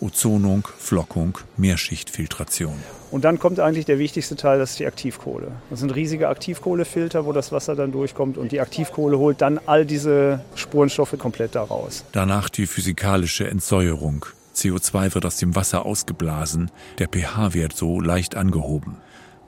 Ozonung, 0.02 0.66
Flockung, 0.78 1.38
Mehrschichtfiltration. 1.56 2.74
Und 3.12 3.24
dann 3.24 3.38
kommt 3.38 3.60
eigentlich 3.60 3.84
der 3.84 3.98
wichtigste 3.98 4.36
Teil, 4.36 4.58
das 4.58 4.72
ist 4.72 4.80
die 4.80 4.86
Aktivkohle. 4.86 5.52
Das 5.70 5.80
sind 5.80 5.94
riesige 5.94 6.28
Aktivkohlefilter, 6.28 7.24
wo 7.24 7.32
das 7.32 7.52
Wasser 7.52 7.76
dann 7.76 7.92
durchkommt 7.92 8.36
und 8.36 8.52
die 8.52 8.60
Aktivkohle 8.60 9.18
holt 9.18 9.40
dann 9.40 9.60
all 9.66 9.86
diese 9.86 10.40
Spurenstoffe 10.56 11.16
komplett 11.18 11.54
da 11.54 11.62
raus. 11.62 12.04
Danach 12.12 12.48
die 12.48 12.66
physikalische 12.66 13.48
Entsäuerung. 13.48 14.26
CO2 14.56 15.14
wird 15.14 15.24
aus 15.24 15.36
dem 15.36 15.54
Wasser 15.54 15.86
ausgeblasen, 15.86 16.70
der 16.98 17.08
pH-Wert 17.08 17.74
so 17.74 18.00
leicht 18.00 18.34
angehoben. 18.36 18.96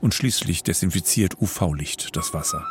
Und 0.01 0.13
schließlich 0.13 0.63
desinfiziert 0.63 1.41
UV-Licht 1.41 2.15
das 2.15 2.33
Wasser. 2.33 2.65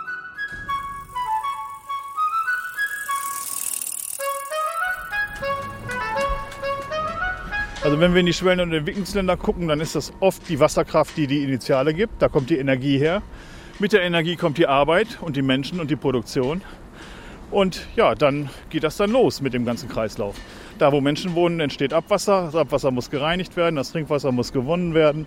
Also 7.85 8.01
wenn 8.01 8.15
wir 8.15 8.21
in 8.21 8.27
die 8.27 8.33
Schwellen- 8.33 8.61
und 8.61 8.73
Entwicklungsländer 8.73 9.37
gucken, 9.37 9.69
dann 9.69 9.79
ist 9.79 9.95
das 9.95 10.11
oft 10.21 10.49
die 10.49 10.59
Wasserkraft, 10.59 11.19
die 11.19 11.27
die 11.27 11.43
Initiale 11.45 11.93
gibt. 11.93 12.23
Da 12.23 12.31
kommt 12.31 12.49
die 12.49 12.57
Energie 12.57 12.97
her. 12.97 13.21
Mit 13.79 13.93
der 13.93 14.01
Energie 14.01 14.37
kommt 14.37 14.57
die 14.57 14.67
Arbeit 14.67 15.19
und 15.21 15.37
die 15.37 15.43
Menschen 15.43 15.81
und 15.81 15.91
die 15.91 15.97
Produktion. 15.97 16.63
Und 17.51 17.87
ja, 17.95 18.15
dann 18.15 18.49
geht 18.71 18.85
das 18.85 18.97
dann 18.97 19.11
los 19.11 19.43
mit 19.43 19.53
dem 19.53 19.67
ganzen 19.67 19.91
Kreislauf. 19.91 20.35
Da, 20.79 20.93
wo 20.93 21.03
Menschen 21.03 21.35
wohnen, 21.35 21.61
entsteht 21.61 21.93
Abwasser. 21.93 22.47
Das 22.47 22.57
Abwasser 22.57 22.91
muss 22.91 23.11
gereinigt 23.11 23.55
werden, 23.55 23.77
das 23.77 23.93
Trinkwasser 23.93 24.33
muss 24.33 24.55
gewonnen 24.55 24.95
werden. 24.95 25.27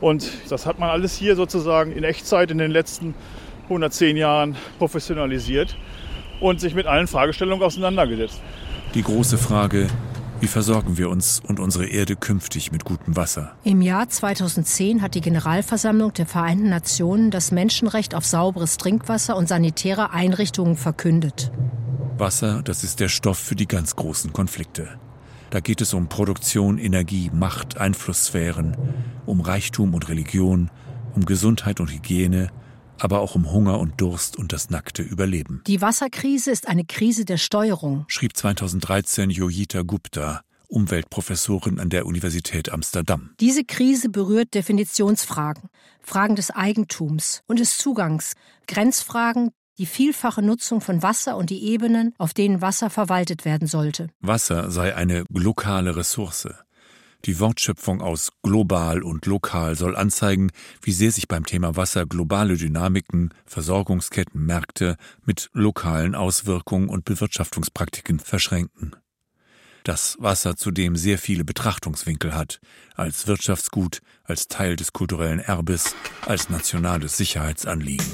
Und 0.00 0.30
das 0.48 0.66
hat 0.66 0.78
man 0.78 0.90
alles 0.90 1.16
hier 1.16 1.34
sozusagen 1.34 1.90
in 1.90 2.04
Echtzeit 2.04 2.52
in 2.52 2.58
den 2.58 2.70
letzten 2.70 3.16
110 3.64 4.16
Jahren 4.16 4.56
professionalisiert 4.78 5.76
und 6.38 6.60
sich 6.60 6.76
mit 6.76 6.86
allen 6.86 7.08
Fragestellungen 7.08 7.64
auseinandergesetzt. 7.64 8.40
Die 8.94 9.02
große 9.02 9.36
Frage, 9.36 9.88
wie 10.40 10.46
versorgen 10.46 10.98
wir 10.98 11.10
uns 11.10 11.40
und 11.46 11.58
unsere 11.58 11.86
Erde 11.86 12.14
künftig 12.14 12.70
mit 12.70 12.84
gutem 12.84 13.16
Wasser? 13.16 13.56
Im 13.64 13.82
Jahr 13.82 14.08
2010 14.08 15.02
hat 15.02 15.14
die 15.14 15.20
Generalversammlung 15.20 16.12
der 16.12 16.26
Vereinten 16.26 16.68
Nationen 16.68 17.30
das 17.30 17.50
Menschenrecht 17.50 18.14
auf 18.14 18.24
sauberes 18.24 18.76
Trinkwasser 18.76 19.36
und 19.36 19.48
sanitäre 19.48 20.12
Einrichtungen 20.12 20.76
verkündet. 20.76 21.50
Wasser, 22.16 22.62
das 22.62 22.84
ist 22.84 23.00
der 23.00 23.08
Stoff 23.08 23.38
für 23.38 23.56
die 23.56 23.66
ganz 23.66 23.96
großen 23.96 24.32
Konflikte. 24.32 24.88
Da 25.50 25.60
geht 25.60 25.80
es 25.80 25.94
um 25.94 26.08
Produktion, 26.08 26.78
Energie, 26.78 27.30
Macht, 27.32 27.78
Einflusssphären, 27.78 28.76
um 29.26 29.40
Reichtum 29.40 29.94
und 29.94 30.08
Religion, 30.08 30.70
um 31.14 31.24
Gesundheit 31.24 31.80
und 31.80 31.90
Hygiene, 31.90 32.50
aber 32.98 33.20
auch 33.20 33.34
um 33.34 33.50
Hunger 33.52 33.78
und 33.78 34.00
Durst 34.00 34.36
und 34.36 34.52
das 34.52 34.70
nackte 34.70 35.02
Überleben. 35.02 35.62
Die 35.66 35.80
Wasserkrise 35.80 36.50
ist 36.50 36.68
eine 36.68 36.84
Krise 36.84 37.24
der 37.24 37.36
Steuerung, 37.36 38.04
schrieb 38.08 38.36
2013 38.36 39.30
Yogita 39.30 39.82
Gupta, 39.82 40.42
Umweltprofessorin 40.68 41.80
an 41.80 41.88
der 41.88 42.06
Universität 42.06 42.70
Amsterdam. 42.70 43.30
Diese 43.40 43.64
Krise 43.64 44.08
berührt 44.10 44.54
Definitionsfragen, 44.54 45.70
Fragen 46.02 46.36
des 46.36 46.50
Eigentums 46.50 47.42
und 47.46 47.58
des 47.58 47.78
Zugangs, 47.78 48.34
Grenzfragen, 48.66 49.50
die 49.78 49.86
vielfache 49.86 50.42
Nutzung 50.42 50.80
von 50.80 51.02
Wasser 51.02 51.36
und 51.36 51.50
die 51.50 51.64
Ebenen, 51.64 52.12
auf 52.18 52.34
denen 52.34 52.60
Wasser 52.60 52.90
verwaltet 52.90 53.44
werden 53.44 53.68
sollte. 53.68 54.08
Wasser 54.20 54.70
sei 54.70 54.94
eine 54.94 55.24
lokale 55.30 55.96
Ressource. 55.96 56.48
Die 57.24 57.40
Wortschöpfung 57.40 58.00
aus 58.00 58.30
global 58.42 59.02
und 59.02 59.26
lokal 59.26 59.74
soll 59.76 59.96
anzeigen, 59.96 60.50
wie 60.82 60.92
sehr 60.92 61.10
sich 61.10 61.26
beim 61.26 61.44
Thema 61.44 61.76
Wasser 61.76 62.06
globale 62.06 62.56
Dynamiken, 62.56 63.34
Versorgungsketten, 63.44 64.46
Märkte 64.46 64.96
mit 65.24 65.50
lokalen 65.52 66.14
Auswirkungen 66.14 66.88
und 66.88 67.04
Bewirtschaftungspraktiken 67.04 68.20
verschränken. 68.20 68.94
Das 69.82 70.16
Wasser 70.20 70.56
zudem 70.56 70.96
sehr 70.96 71.18
viele 71.18 71.44
Betrachtungswinkel 71.44 72.34
hat, 72.34 72.60
als 72.94 73.26
Wirtschaftsgut, 73.26 74.00
als 74.22 74.46
Teil 74.46 74.76
des 74.76 74.92
kulturellen 74.92 75.40
Erbes, 75.40 75.96
als 76.26 76.50
nationales 76.50 77.16
Sicherheitsanliegen. 77.16 78.06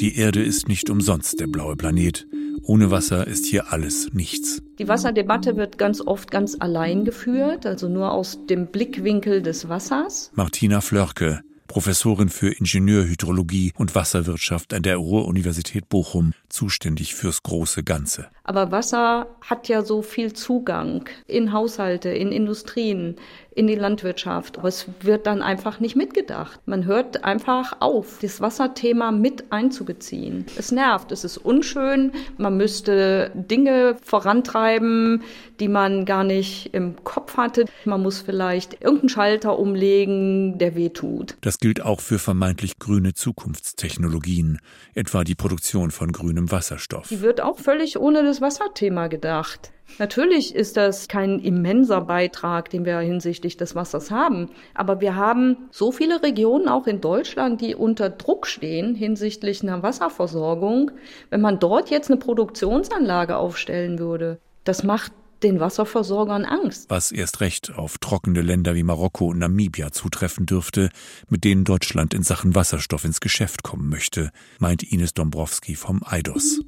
Die 0.00 0.16
Erde 0.16 0.42
ist 0.42 0.68
nicht 0.68 0.90
umsonst 0.90 1.40
der 1.40 1.46
blaue 1.46 1.76
Planet. 1.76 2.26
Ohne 2.62 2.90
Wasser 2.90 3.26
ist 3.26 3.46
hier 3.46 3.72
alles 3.72 4.12
nichts. 4.12 4.62
Die 4.78 4.88
Wasserdebatte 4.88 5.56
wird 5.56 5.78
ganz 5.78 6.00
oft 6.00 6.30
ganz 6.30 6.56
allein 6.58 7.04
geführt, 7.04 7.66
also 7.66 7.88
nur 7.88 8.12
aus 8.12 8.46
dem 8.46 8.66
Blickwinkel 8.68 9.42
des 9.42 9.68
Wassers. 9.68 10.30
Martina 10.34 10.80
Flörke, 10.80 11.40
Professorin 11.66 12.28
für 12.30 12.50
Ingenieurhydrologie 12.50 13.72
und 13.76 13.94
Wasserwirtschaft 13.94 14.72
an 14.72 14.82
der 14.82 14.96
Ruhr-Universität 14.96 15.88
Bochum, 15.88 16.32
zuständig 16.48 17.14
fürs 17.14 17.42
große 17.42 17.84
Ganze. 17.84 18.28
Aber 18.48 18.72
Wasser 18.72 19.26
hat 19.42 19.68
ja 19.68 19.82
so 19.82 20.00
viel 20.00 20.32
Zugang 20.32 21.04
in 21.26 21.52
Haushalte, 21.52 22.08
in 22.08 22.32
Industrien, 22.32 23.16
in 23.54 23.66
die 23.66 23.74
Landwirtschaft. 23.74 24.56
Aber 24.58 24.68
es 24.68 24.86
wird 25.00 25.26
dann 25.26 25.42
einfach 25.42 25.80
nicht 25.80 25.96
mitgedacht. 25.96 26.58
Man 26.64 26.86
hört 26.86 27.24
einfach 27.24 27.76
auf, 27.80 28.20
das 28.22 28.40
Wasserthema 28.40 29.10
mit 29.10 29.52
einzubeziehen. 29.52 30.46
Es 30.56 30.72
nervt, 30.72 31.12
es 31.12 31.24
ist 31.24 31.36
unschön. 31.36 32.12
Man 32.38 32.56
müsste 32.56 33.32
Dinge 33.34 33.96
vorantreiben, 34.02 35.24
die 35.60 35.68
man 35.68 36.06
gar 36.06 36.24
nicht 36.24 36.72
im 36.72 37.04
Kopf 37.04 37.36
hatte. 37.36 37.66
Man 37.84 38.00
muss 38.00 38.20
vielleicht 38.20 38.80
irgendeinen 38.82 39.08
Schalter 39.10 39.58
umlegen, 39.58 40.56
der 40.56 40.74
weh 40.74 40.88
tut. 40.88 41.36
Das 41.42 41.58
gilt 41.58 41.82
auch 41.82 42.00
für 42.00 42.18
vermeintlich 42.18 42.78
grüne 42.78 43.12
Zukunftstechnologien, 43.12 44.58
etwa 44.94 45.22
die 45.24 45.34
Produktion 45.34 45.90
von 45.90 46.12
grünem 46.12 46.50
Wasserstoff. 46.50 47.08
Die 47.08 47.20
wird 47.20 47.42
auch 47.42 47.58
völlig 47.58 47.98
ohne 47.98 48.22
das 48.22 48.37
Wasserthema 48.40 49.08
gedacht. 49.08 49.72
Natürlich 49.98 50.54
ist 50.54 50.76
das 50.76 51.08
kein 51.08 51.40
immenser 51.40 52.02
Beitrag, 52.02 52.70
den 52.70 52.84
wir 52.84 52.98
hinsichtlich 52.98 53.56
des 53.56 53.74
Wassers 53.74 54.10
haben. 54.10 54.50
Aber 54.74 55.00
wir 55.00 55.16
haben 55.16 55.56
so 55.70 55.90
viele 55.90 56.22
Regionen 56.22 56.68
auch 56.68 56.86
in 56.86 57.00
Deutschland, 57.00 57.60
die 57.60 57.74
unter 57.74 58.10
Druck 58.10 58.46
stehen 58.46 58.94
hinsichtlich 58.94 59.62
einer 59.62 59.82
Wasserversorgung. 59.82 60.90
Wenn 61.30 61.40
man 61.40 61.58
dort 61.58 61.90
jetzt 61.90 62.10
eine 62.10 62.20
Produktionsanlage 62.20 63.36
aufstellen 63.36 63.98
würde, 63.98 64.38
das 64.64 64.84
macht 64.84 65.12
den 65.42 65.60
Wasserversorgern 65.60 66.44
Angst. 66.44 66.90
Was 66.90 67.12
erst 67.12 67.40
recht 67.40 67.72
auf 67.74 67.98
trockene 67.98 68.42
Länder 68.42 68.74
wie 68.74 68.82
Marokko 68.82 69.28
und 69.28 69.38
Namibia 69.38 69.92
zutreffen 69.92 70.46
dürfte, 70.46 70.90
mit 71.28 71.44
denen 71.44 71.64
Deutschland 71.64 72.14
in 72.14 72.22
Sachen 72.22 72.54
Wasserstoff 72.54 73.04
ins 73.04 73.20
Geschäft 73.20 73.62
kommen 73.62 73.88
möchte, 73.88 74.30
meint 74.58 74.82
Ines 74.82 75.14
Dombrowski 75.14 75.74
vom 75.74 76.02
EIDOS. 76.04 76.60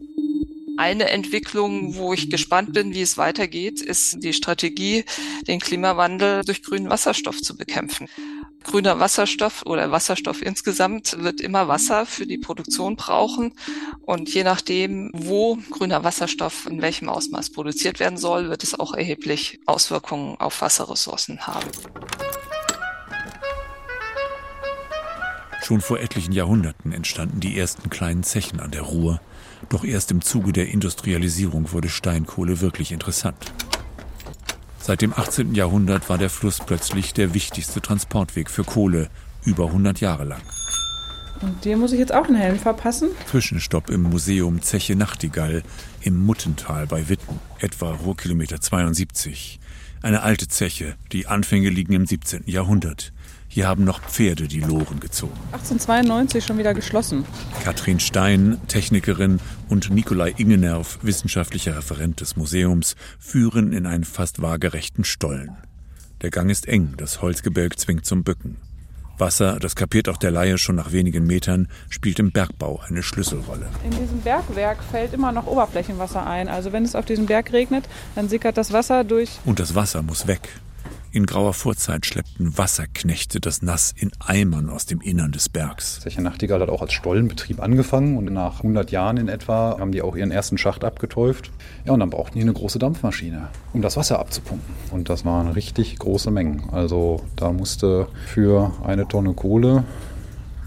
Eine 0.80 1.10
Entwicklung, 1.10 1.96
wo 1.96 2.14
ich 2.14 2.30
gespannt 2.30 2.72
bin, 2.72 2.94
wie 2.94 3.02
es 3.02 3.18
weitergeht, 3.18 3.82
ist 3.82 4.24
die 4.24 4.32
Strategie, 4.32 5.04
den 5.46 5.60
Klimawandel 5.60 6.42
durch 6.42 6.62
grünen 6.62 6.88
Wasserstoff 6.88 7.42
zu 7.42 7.54
bekämpfen. 7.54 8.08
Grüner 8.64 8.98
Wasserstoff 8.98 9.62
oder 9.66 9.90
Wasserstoff 9.90 10.40
insgesamt 10.40 11.22
wird 11.22 11.42
immer 11.42 11.68
Wasser 11.68 12.06
für 12.06 12.26
die 12.26 12.38
Produktion 12.38 12.96
brauchen. 12.96 13.52
Und 14.06 14.32
je 14.32 14.42
nachdem, 14.42 15.10
wo 15.12 15.58
grüner 15.68 16.02
Wasserstoff 16.02 16.64
in 16.64 16.80
welchem 16.80 17.10
Ausmaß 17.10 17.50
produziert 17.50 18.00
werden 18.00 18.16
soll, 18.16 18.48
wird 18.48 18.62
es 18.62 18.80
auch 18.80 18.94
erheblich 18.94 19.60
Auswirkungen 19.66 20.36
auf 20.40 20.62
Wasserressourcen 20.62 21.46
haben. 21.46 21.68
Schon 25.62 25.82
vor 25.82 26.00
etlichen 26.00 26.32
Jahrhunderten 26.32 26.92
entstanden 26.92 27.40
die 27.40 27.58
ersten 27.58 27.90
kleinen 27.90 28.22
Zechen 28.22 28.60
an 28.60 28.70
der 28.70 28.80
Ruhr. 28.80 29.20
Doch 29.68 29.84
erst 29.84 30.10
im 30.10 30.22
Zuge 30.22 30.52
der 30.52 30.68
Industrialisierung 30.68 31.72
wurde 31.72 31.88
Steinkohle 31.88 32.60
wirklich 32.60 32.92
interessant. 32.92 33.52
Seit 34.78 35.02
dem 35.02 35.12
18. 35.12 35.54
Jahrhundert 35.54 36.08
war 36.08 36.18
der 36.18 36.30
Fluss 36.30 36.58
plötzlich 36.58 37.12
der 37.12 37.34
wichtigste 37.34 37.80
Transportweg 37.80 38.50
für 38.50 38.64
Kohle, 38.64 39.10
über 39.44 39.66
100 39.66 40.00
Jahre 40.00 40.24
lang. 40.24 40.40
Und 41.42 41.64
dir 41.64 41.76
muss 41.76 41.92
ich 41.92 41.98
jetzt 41.98 42.12
auch 42.12 42.26
einen 42.26 42.36
Helm 42.36 42.58
verpassen? 42.58 43.10
Zwischenstopp 43.26 43.88
im 43.90 44.02
Museum 44.02 44.60
Zeche 44.62 44.96
Nachtigall 44.96 45.62
im 46.02 46.18
Muttental 46.18 46.86
bei 46.86 47.08
Witten, 47.08 47.38
etwa 47.60 47.92
Ruhrkilometer 47.92 48.60
72. 48.60 49.60
Eine 50.02 50.22
alte 50.22 50.48
Zeche, 50.48 50.96
die 51.12 51.26
Anfänge 51.26 51.70
liegen 51.70 51.92
im 51.92 52.06
17. 52.06 52.44
Jahrhundert. 52.46 53.12
Hier 53.52 53.66
haben 53.66 53.82
noch 53.82 54.00
Pferde 54.00 54.46
die 54.46 54.60
Loren 54.60 55.00
gezogen. 55.00 55.32
1892 55.50 56.44
schon 56.46 56.56
wieder 56.56 56.72
geschlossen. 56.72 57.24
Katrin 57.64 57.98
Stein, 57.98 58.58
Technikerin, 58.68 59.40
und 59.68 59.90
Nikolai 59.90 60.32
Ingenerv, 60.36 61.00
wissenschaftlicher 61.02 61.76
Referent 61.76 62.20
des 62.20 62.36
Museums, 62.36 62.94
führen 63.18 63.72
in 63.72 63.86
einen 63.86 64.04
fast 64.04 64.40
waagerechten 64.40 65.02
Stollen. 65.02 65.56
Der 66.22 66.30
Gang 66.30 66.48
ist 66.48 66.68
eng, 66.68 66.94
das 66.96 67.22
Holzgebälk 67.22 67.76
zwingt 67.76 68.06
zum 68.06 68.22
Bücken. 68.22 68.58
Wasser, 69.18 69.58
das 69.58 69.74
kapiert 69.74 70.08
auch 70.08 70.16
der 70.16 70.30
Laie 70.30 70.56
schon 70.56 70.76
nach 70.76 70.92
wenigen 70.92 71.26
Metern, 71.26 71.66
spielt 71.88 72.20
im 72.20 72.30
Bergbau 72.30 72.80
eine 72.86 73.02
Schlüsselrolle. 73.02 73.66
In 73.84 73.90
diesem 73.90 74.20
Bergwerk 74.20 74.78
fällt 74.92 75.12
immer 75.12 75.32
noch 75.32 75.48
Oberflächenwasser 75.48 76.24
ein. 76.24 76.48
Also 76.48 76.72
wenn 76.72 76.84
es 76.84 76.94
auf 76.94 77.04
diesem 77.04 77.26
Berg 77.26 77.52
regnet, 77.52 77.88
dann 78.14 78.28
sickert 78.28 78.56
das 78.56 78.72
Wasser 78.72 79.02
durch. 79.02 79.40
Und 79.44 79.58
das 79.58 79.74
Wasser 79.74 80.02
muss 80.02 80.28
weg. 80.28 80.48
In 81.12 81.26
grauer 81.26 81.54
Vorzeit 81.54 82.06
schleppten 82.06 82.56
Wasserknechte 82.56 83.40
das 83.40 83.62
Nass 83.62 83.92
in 83.96 84.12
Eimern 84.20 84.70
aus 84.70 84.86
dem 84.86 85.00
Innern 85.00 85.32
des 85.32 85.48
Bergs. 85.48 85.98
Zeche 85.98 86.22
Nachtigall 86.22 86.60
hat 86.60 86.68
auch 86.68 86.82
als 86.82 86.92
Stollenbetrieb 86.92 87.60
angefangen 87.60 88.16
und 88.16 88.26
nach 88.32 88.58
100 88.58 88.92
Jahren 88.92 89.16
in 89.16 89.26
etwa 89.26 89.76
haben 89.80 89.90
die 89.90 90.02
auch 90.02 90.14
ihren 90.14 90.30
ersten 90.30 90.56
Schacht 90.56 90.84
abgetäuft. 90.84 91.50
Ja, 91.84 91.94
und 91.94 92.00
dann 92.00 92.10
brauchten 92.10 92.38
die 92.38 92.42
eine 92.42 92.52
große 92.52 92.78
Dampfmaschine, 92.78 93.48
um 93.72 93.82
das 93.82 93.96
Wasser 93.96 94.20
abzupumpen. 94.20 94.72
Und 94.92 95.08
das 95.08 95.24
waren 95.24 95.48
richtig 95.48 95.98
große 95.98 96.30
Mengen. 96.30 96.70
Also 96.70 97.24
da 97.34 97.50
musste 97.50 98.06
für 98.26 98.72
eine 98.84 99.08
Tonne 99.08 99.34
Kohle 99.34 99.82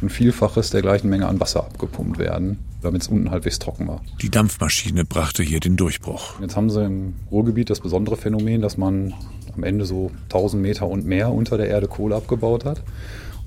ein 0.02 0.10
Vielfaches 0.10 0.72
der 0.72 0.82
gleichen 0.82 1.08
Menge 1.08 1.28
an 1.28 1.40
Wasser 1.40 1.62
abgepumpt 1.62 2.20
werden 2.20 2.60
damit 2.84 3.02
es 3.02 3.08
unten 3.08 3.32
halbwegs 3.32 3.60
trocken 3.60 3.88
war. 3.88 4.02
Die 4.22 4.30
Dampfmaschine 4.30 5.06
brachte 5.06 5.42
hier 5.42 5.60
den 5.60 5.78
Durchbruch. 5.78 6.40
Jetzt 6.42 6.56
haben 6.56 6.70
sie 6.70 6.84
im 6.84 7.14
Ruhrgebiet 7.32 7.70
das 7.70 7.80
besondere 7.80 8.18
Phänomen, 8.18 8.62
dass 8.62 8.78
man 8.78 9.14
am 9.56 9.64
Ende 9.64 9.86
so 9.86 10.12
1000 10.24 10.62
Meter 10.62 10.88
und 10.88 11.06
mehr 11.06 11.32
unter 11.32 11.58
der 11.58 11.68
Erde 11.68 11.88
Kohle 11.88 12.16
abgebaut 12.16 12.66
hat. 12.66 12.82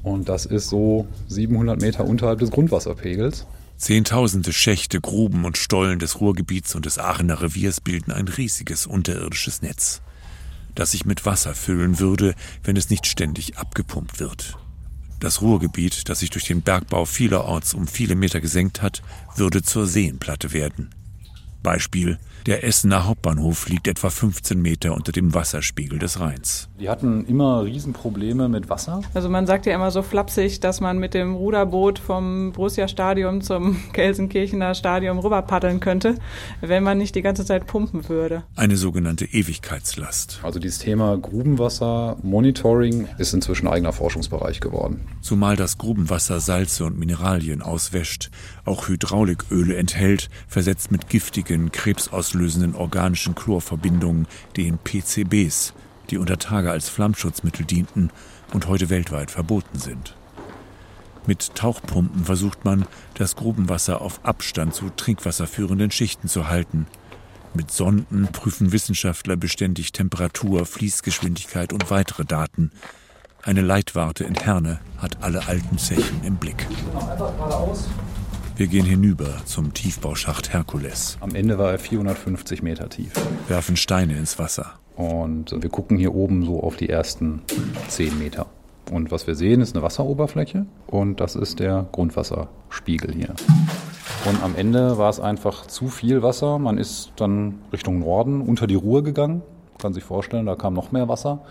Und 0.03 0.29
das 0.29 0.47
ist 0.47 0.69
so 0.69 1.07
700 1.29 1.81
Meter 1.81 2.05
unterhalb 2.05 2.39
des 2.39 2.51
Grundwasserpegels. 2.51 3.47
Zehntausende 3.77 4.53
Schächte, 4.53 5.01
Gruben 5.01 5.45
und 5.45 5.59
Stollen 5.59 5.99
des 5.99 6.21
Ruhrgebiets 6.21 6.75
und 6.75 6.87
des 6.87 6.99
Aachener 6.99 7.43
Reviers 7.43 7.81
bilden 7.81 8.13
ein 8.13 8.29
riesiges 8.29 8.87
unterirdisches 8.87 9.61
Netz, 9.61 10.01
das 10.75 10.93
sich 10.93 11.05
mit 11.05 11.27
Wasser 11.27 11.55
füllen 11.55 11.99
würde, 11.99 12.35
wenn 12.65 12.77
es 12.77 12.89
nicht 12.89 13.07
ständig 13.07 13.59
abgepumpt 13.59 14.19
wird. 14.19 14.57
Das 15.21 15.43
Ruhrgebiet, 15.43 16.09
das 16.09 16.21
sich 16.21 16.31
durch 16.31 16.45
den 16.45 16.63
Bergbau 16.63 17.05
vielerorts 17.05 17.75
um 17.75 17.87
viele 17.87 18.15
Meter 18.15 18.41
gesenkt 18.41 18.83
hat, 18.83 19.03
würde 19.35 19.63
zur 19.63 19.87
Seenplatte 19.87 20.53
werden. 20.53 20.91
Beispiel 21.67 22.19
der 22.47 22.63
Essener 22.63 23.09
Hauptbahnhof 23.09 23.69
liegt 23.69 23.89
etwa 23.89 24.09
15 24.09 24.63
Meter 24.63 24.95
unter 24.95 25.11
dem 25.11 25.35
Wasserspiegel 25.35 25.99
des 25.99 26.21
Rheins. 26.21 26.69
Die 26.79 26.89
hatten 26.89 27.25
immer 27.25 27.65
Riesenprobleme 27.65 28.49
mit 28.49 28.71
Wasser. 28.71 29.01
Also 29.15 29.29
man 29.29 29.49
sagt 29.49 29.67
ja 29.67 29.75
immer 29.75 29.91
so 29.91 30.01
flapsig, 30.03 30.61
dass 30.61 30.81
man 30.81 30.99
mit 30.99 31.13
dem 31.13 31.35
Ruderboot 31.35 31.99
vom 31.99 32.53
Borussia-Stadion 32.53 33.41
zum 33.41 33.77
Gelsenkirchener 33.95 34.77
Stadion 34.77 35.19
rüber 35.19 35.43
paddeln 35.43 35.81
könnte, 35.81 36.15
wenn 36.61 36.85
man 36.85 36.99
nicht 36.99 37.17
die 37.17 37.23
ganze 37.23 37.45
Zeit 37.45 37.67
pumpen 37.67 38.09
würde. 38.09 38.45
Eine 38.55 38.77
sogenannte 38.77 39.25
Ewigkeitslast. 39.25 40.39
Also 40.45 40.61
dieses 40.61 40.79
Thema 40.79 41.19
Grubenwasser, 41.19 42.17
Monitoring 42.23 43.09
ist 43.19 43.35
inzwischen 43.35 43.67
eigener 43.67 43.93
Forschungsbereich 43.93 44.61
geworden. 44.61 45.01
Zumal 45.21 45.57
das 45.57 45.79
Grubenwasser 45.79 46.39
Salze 46.39 46.85
und 46.85 46.97
Mineralien 46.97 47.61
auswäscht, 47.61 48.31
auch 48.67 48.89
Hydrauliköle 48.89 49.77
enthält, 49.77 50.29
versetzt 50.49 50.91
mit 50.91 51.09
giftigen, 51.09 51.73
krebsauslösenden 51.73 52.75
organischen 52.75 53.35
Chlorverbindungen, 53.35 54.27
den 54.57 54.79
PCBs, 54.79 55.75
die 56.11 56.19
unter 56.19 56.39
Tage 56.39 56.71
als 56.71 56.89
Flammschutzmittel 56.89 57.65
dienten 57.65 58.11
und 58.53 58.69
heute 58.69 58.91
weltweit 58.91 59.31
verboten 59.31 59.79
sind. 59.79 60.17
Mit 61.27 61.55
Tauchpumpen 61.57 62.25
versucht 62.25 62.65
man, 62.65 62.87
das 63.15 63.35
Grubenwasser 63.35 64.01
auf 64.01 64.25
Abstand 64.25 64.75
zu 64.75 64.91
trinkwasserführenden 64.91 65.91
Schichten 65.91 66.29
zu 66.29 66.49
halten. 66.49 66.87
Mit 67.53 67.71
Sonden 67.71 68.29
prüfen 68.33 68.71
Wissenschaftler 68.71 69.37
beständig 69.37 69.91
Temperatur, 69.91 70.67
Fließgeschwindigkeit 70.67 71.73
und 71.73 71.91
weitere 71.91 72.25
Daten. 72.25 72.71
Eine 73.43 73.63
Leitwarte 73.63 74.25
in 74.25 74.35
Herne 74.35 74.81
hat 74.99 75.23
alle 75.23 75.47
alten 75.47 75.79
Zechen 75.79 76.23
im 76.23 76.37
Blick. 76.37 76.67
Wir 78.59 78.69
gehen 78.69 78.87
hinüber 78.87 79.43
zum 79.45 79.75
Tiefbauschacht 79.75 80.55
Herkules. 80.55 81.19
Am 81.21 81.35
Ende 81.35 81.59
war 81.59 81.73
er 81.73 81.79
450 81.79 82.63
Meter 82.63 82.89
tief. 82.89 83.13
Werfen 83.49 83.77
Steine 83.77 84.17
ins 84.17 84.39
Wasser. 84.39 84.79
Und 84.97 85.55
wir 85.61 85.69
gucken 85.69 85.99
hier 85.99 86.15
oben 86.15 86.43
so 86.43 86.63
auf 86.63 86.75
die 86.77 86.89
ersten 86.89 87.43
10 87.89 88.19
Meter. 88.19 88.47
Und 88.91 89.11
was 89.11 89.27
wir 89.27 89.35
sehen, 89.35 89.61
ist 89.61 89.77
eine 89.77 89.83
Wasseroberfläche 89.83 90.65
und 90.87 91.21
das 91.21 91.37
ist 91.37 91.61
der 91.61 91.85
Grundwasserspiegel 91.93 93.13
hier. 93.13 93.35
Und 94.25 94.43
am 94.43 94.55
Ende 94.57 94.97
war 94.97 95.11
es 95.11 95.21
einfach 95.21 95.67
zu 95.67 95.89
viel 95.89 96.23
Wasser. 96.23 96.59
Man 96.59 96.79
ist 96.79 97.13
dann 97.17 97.59
Richtung 97.75 97.99
Norden 97.99 98.41
unter 98.41 98.67
die 98.67 98.75
Ruhr 98.75 99.05
gegangen. 99.05 99.43
Man 99.73 99.79
kann 99.83 99.93
sich 99.93 100.05
vorstellen, 100.05 100.47
da 100.47 100.55
kam 100.55 100.73
noch 100.73 100.93
mehr 100.93 101.09
Wasser. 101.09 101.45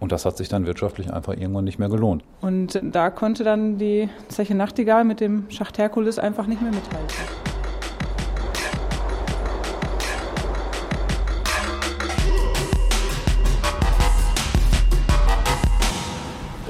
Und 0.00 0.12
das 0.12 0.24
hat 0.24 0.38
sich 0.38 0.48
dann 0.48 0.64
wirtschaftlich 0.64 1.12
einfach 1.12 1.34
irgendwann 1.34 1.64
nicht 1.64 1.78
mehr 1.78 1.90
gelohnt. 1.90 2.24
Und 2.40 2.80
da 2.82 3.10
konnte 3.10 3.44
dann 3.44 3.76
die 3.76 4.08
Zeche 4.28 4.54
Nachtigall 4.54 5.04
mit 5.04 5.20
dem 5.20 5.44
Schacht 5.50 5.76
Herkules 5.76 6.18
einfach 6.18 6.46
nicht 6.46 6.62
mehr 6.62 6.72
mithalten. 6.72 7.14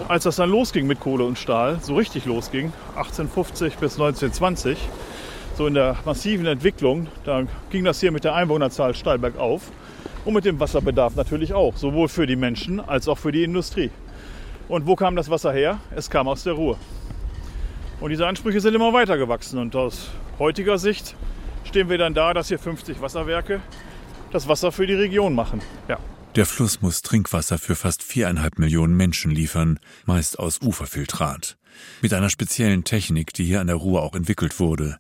Als 0.09 0.25
das 0.25 0.35
dann 0.35 0.51
losging 0.51 0.89
mit 0.89 0.99
Kohle 0.99 1.25
und 1.25 1.39
Stahl, 1.39 1.79
so 1.81 1.95
richtig 1.95 2.27
losging, 2.27 2.73
1850 2.97 3.77
bis 3.77 3.93
1920, 3.93 4.77
so 5.57 5.69
in 5.69 5.75
der 5.75 5.99
massiven 6.05 6.47
Entwicklung, 6.47 7.07
da 7.25 7.45
ging 7.71 7.85
das 7.85 8.01
hier 8.01 8.11
mit 8.11 8.25
der 8.25 8.35
Einwohnerzahl 8.35 8.93
steil 8.97 9.19
bergauf 9.21 9.71
und 10.25 10.35
mit 10.35 10.45
dem 10.45 10.61
Wasserbedarf 10.61 11.17
natürlich 11.17 11.55
auch, 11.55 11.77
sowohl 11.77 12.09
für 12.09 12.27
die 12.27 12.37
Menschen 12.37 12.81
als 12.81 13.09
auch 13.09 13.19
für 13.19 13.33
die 13.33 13.43
Industrie. 13.43 13.91
Und 14.69 14.87
wo 14.87 14.97
kam 14.97 15.17
das 15.17 15.31
Wasser 15.31 15.53
her? 15.53 15.81
Es 15.95 16.11
kam 16.11 16.29
aus 16.29 16.45
der 16.45 16.53
Ruhr. 16.53 16.79
Und 18.01 18.11
diese 18.11 18.27
Ansprüche 18.27 18.61
sind 18.61 18.75
immer 18.75 18.93
weiter 18.93 19.19
gewachsen. 19.19 19.59
Und 19.59 19.77
aus 19.77 20.11
heutiger 20.39 20.79
Sicht 20.79 21.17
stehen 21.65 21.89
wir 21.89 21.99
dann 21.99 22.15
da, 22.15 22.33
dass 22.35 22.49
hier 22.49 22.59
50 22.59 23.01
Wasserwerke 23.01 23.61
das 24.33 24.49
Wasser 24.49 24.73
für 24.73 24.87
die 24.87 24.95
Region 24.95 25.35
machen. 25.35 25.61
Ja. 25.89 25.99
Der 26.37 26.47
Fluss 26.47 26.81
muss 26.81 27.03
Trinkwasser 27.03 27.59
für 27.59 27.75
fast 27.75 28.05
viereinhalb 28.05 28.59
Millionen 28.59 28.97
Menschen 28.97 29.33
liefern, 29.33 29.81
meist 30.07 30.39
aus 30.39 30.61
Uferfiltrat. 30.63 31.57
Mit 32.03 32.15
einer 32.15 32.31
speziellen 32.31 32.85
Technik, 32.85 33.35
die 33.35 33.45
hier 33.45 33.61
an 33.61 33.67
der 33.67 33.77
Ruhr 33.77 34.03
auch 34.03 34.15
entwickelt 34.15 34.61
wurde. 34.61 34.99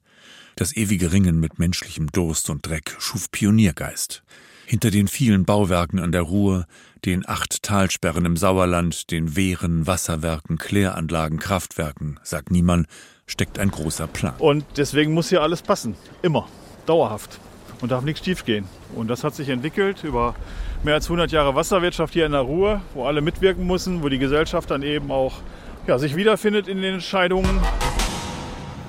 Das 0.57 0.77
ewige 0.77 1.13
Ringen 1.13 1.39
mit 1.39 1.59
menschlichem 1.59 2.09
Durst 2.09 2.51
und 2.51 2.67
Dreck 2.67 2.97
schuf 2.99 3.31
Pioniergeist. 3.31 4.25
Hinter 4.71 4.93
den 4.93 5.09
vielen 5.09 5.47
Bauwerken 5.47 5.99
an 5.99 6.13
der 6.13 6.23
Ruhr, 6.23 6.65
den 7.05 7.29
acht 7.29 7.65
Talsperren 7.65 8.25
im 8.25 8.37
Sauerland, 8.37 9.11
den 9.11 9.35
Wehren, 9.35 9.89
Wasserwerken, 9.89 10.59
Kläranlagen, 10.59 11.41
Kraftwerken, 11.41 12.21
sagt 12.23 12.53
niemand, 12.53 12.87
steckt 13.27 13.59
ein 13.59 13.73
großer 13.73 14.07
Plan. 14.07 14.35
Und 14.39 14.65
deswegen 14.77 15.13
muss 15.13 15.29
hier 15.29 15.43
alles 15.43 15.63
passen. 15.63 15.97
Immer. 16.23 16.47
Dauerhaft. 16.87 17.41
Und 17.81 17.91
darf 17.91 18.05
nichts 18.05 18.25
schiefgehen. 18.25 18.65
Und 18.95 19.09
das 19.09 19.25
hat 19.25 19.35
sich 19.35 19.49
entwickelt 19.49 20.05
über 20.05 20.37
mehr 20.85 20.95
als 20.95 21.07
100 21.07 21.33
Jahre 21.33 21.57
Wasserwirtschaft 21.57 22.15
hier 22.15 22.27
in 22.27 22.31
der 22.31 22.43
Ruhr, 22.43 22.81
wo 22.95 23.07
alle 23.07 23.23
mitwirken 23.23 23.67
müssen, 23.67 24.05
wo 24.05 24.09
die 24.09 24.21
Gesellschaft 24.21 24.71
dann 24.71 24.85
eben 24.85 25.11
auch 25.11 25.41
ja, 25.89 25.99
sich 25.99 26.15
wiederfindet 26.15 26.69
in 26.69 26.81
den 26.81 26.95
Entscheidungen. 26.95 27.61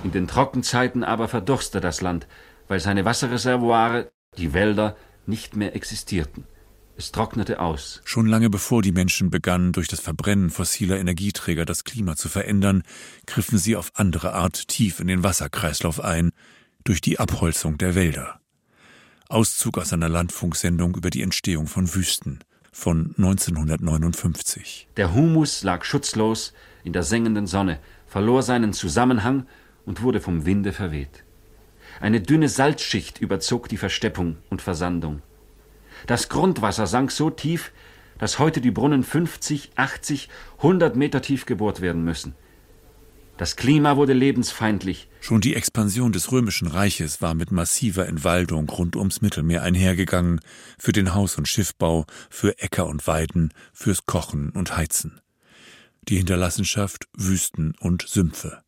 In 0.04 0.12
den 0.12 0.28
Trockenzeiten 0.28 1.04
aber 1.04 1.28
verdurste 1.28 1.82
das 1.82 2.02
Land, 2.02 2.28
weil 2.67 2.80
seine 2.80 3.04
Wasserreservoire, 3.04 4.12
die 4.38 4.54
Wälder, 4.54 4.96
nicht 5.25 5.55
mehr 5.55 5.75
existierten. 5.75 6.45
Es 6.97 7.12
trocknete 7.12 7.60
aus. 7.60 8.01
Schon 8.05 8.27
lange 8.27 8.49
bevor 8.49 8.81
die 8.81 8.91
Menschen 8.91 9.29
begannen, 9.29 9.71
durch 9.71 9.88
das 9.88 9.99
Verbrennen 9.99 10.49
fossiler 10.49 10.99
Energieträger 10.99 11.65
das 11.65 11.84
Klima 11.84 12.15
zu 12.15 12.29
verändern, 12.29 12.84
griffen 13.25 13.57
sie 13.57 13.75
auf 13.75 13.91
andere 13.95 14.34
Art 14.34 14.67
tief 14.67 14.99
in 14.99 15.07
den 15.07 15.23
Wasserkreislauf 15.23 15.99
ein, 15.99 16.31
durch 16.84 17.01
die 17.01 17.19
Abholzung 17.19 17.77
der 17.77 17.95
Wälder. 17.95 18.39
Auszug 19.29 19.77
aus 19.77 19.93
einer 19.93 20.10
Landfunksendung 20.10 20.95
über 20.95 21.10
die 21.10 21.21
Entstehung 21.21 21.67
von 21.67 21.93
Wüsten 21.95 22.39
von 22.71 23.13
1959. 23.17 24.88
Der 24.97 25.13
Humus 25.13 25.63
lag 25.63 25.84
schutzlos 25.84 26.53
in 26.84 26.93
der 26.93 27.03
sengenden 27.03 27.47
Sonne, 27.47 27.79
verlor 28.07 28.43
seinen 28.43 28.73
Zusammenhang 28.73 29.45
und 29.86 30.01
wurde 30.01 30.21
vom 30.21 30.45
Winde 30.45 30.73
verweht. 30.73 31.23
Eine 31.99 32.21
dünne 32.21 32.49
Salzschicht 32.49 33.19
überzog 33.19 33.69
die 33.69 33.77
Versteppung 33.77 34.38
und 34.49 34.62
Versandung. 34.62 35.21
Das 36.08 36.30
Grundwasser 36.30 36.88
sank 36.88 37.12
so 37.12 37.30
tief, 37.30 37.71
dass 38.17 38.39
heute 38.39 38.62
die 38.62 38.71
Brunnen 38.71 39.04
50, 39.04 39.71
80, 39.75 40.30
100 40.58 40.95
Meter 40.95 41.21
tief 41.21 41.45
gebohrt 41.45 41.82
werden 41.82 42.04
müssen. 42.04 42.36
Das 43.38 43.56
Klima 43.56 43.95
wurde 43.95 44.13
lebensfeindlich. 44.13 45.10
Schon 45.19 45.41
die 45.41 45.56
Expansion 45.56 46.12
des 46.12 46.32
Römischen 46.32 46.67
Reiches 46.67 47.23
war 47.23 47.34
mit 47.34 47.51
massiver 47.51 48.08
Entwaldung 48.08 48.69
rund 48.69 48.95
ums 48.95 49.21
Mittelmeer 49.21 49.63
einhergegangen, 49.63 50.41
für 50.77 50.91
den 50.91 51.15
Haus- 51.15 51.39
und 51.39 51.47
Schiffbau, 51.47 52.06
für 52.30 52.60
Äcker 52.60 52.86
und 52.86 53.08
Weiden, 53.08 53.51
fürs 53.73 54.06
Kochen 54.06 54.51
und 54.51 54.77
Heizen. 54.77 55.21
Die 56.08 56.17
Hinterlassenschaft 56.17 57.08
Wüsten 57.17 57.73
und 57.80 58.04
Sümpfe. 58.08 58.62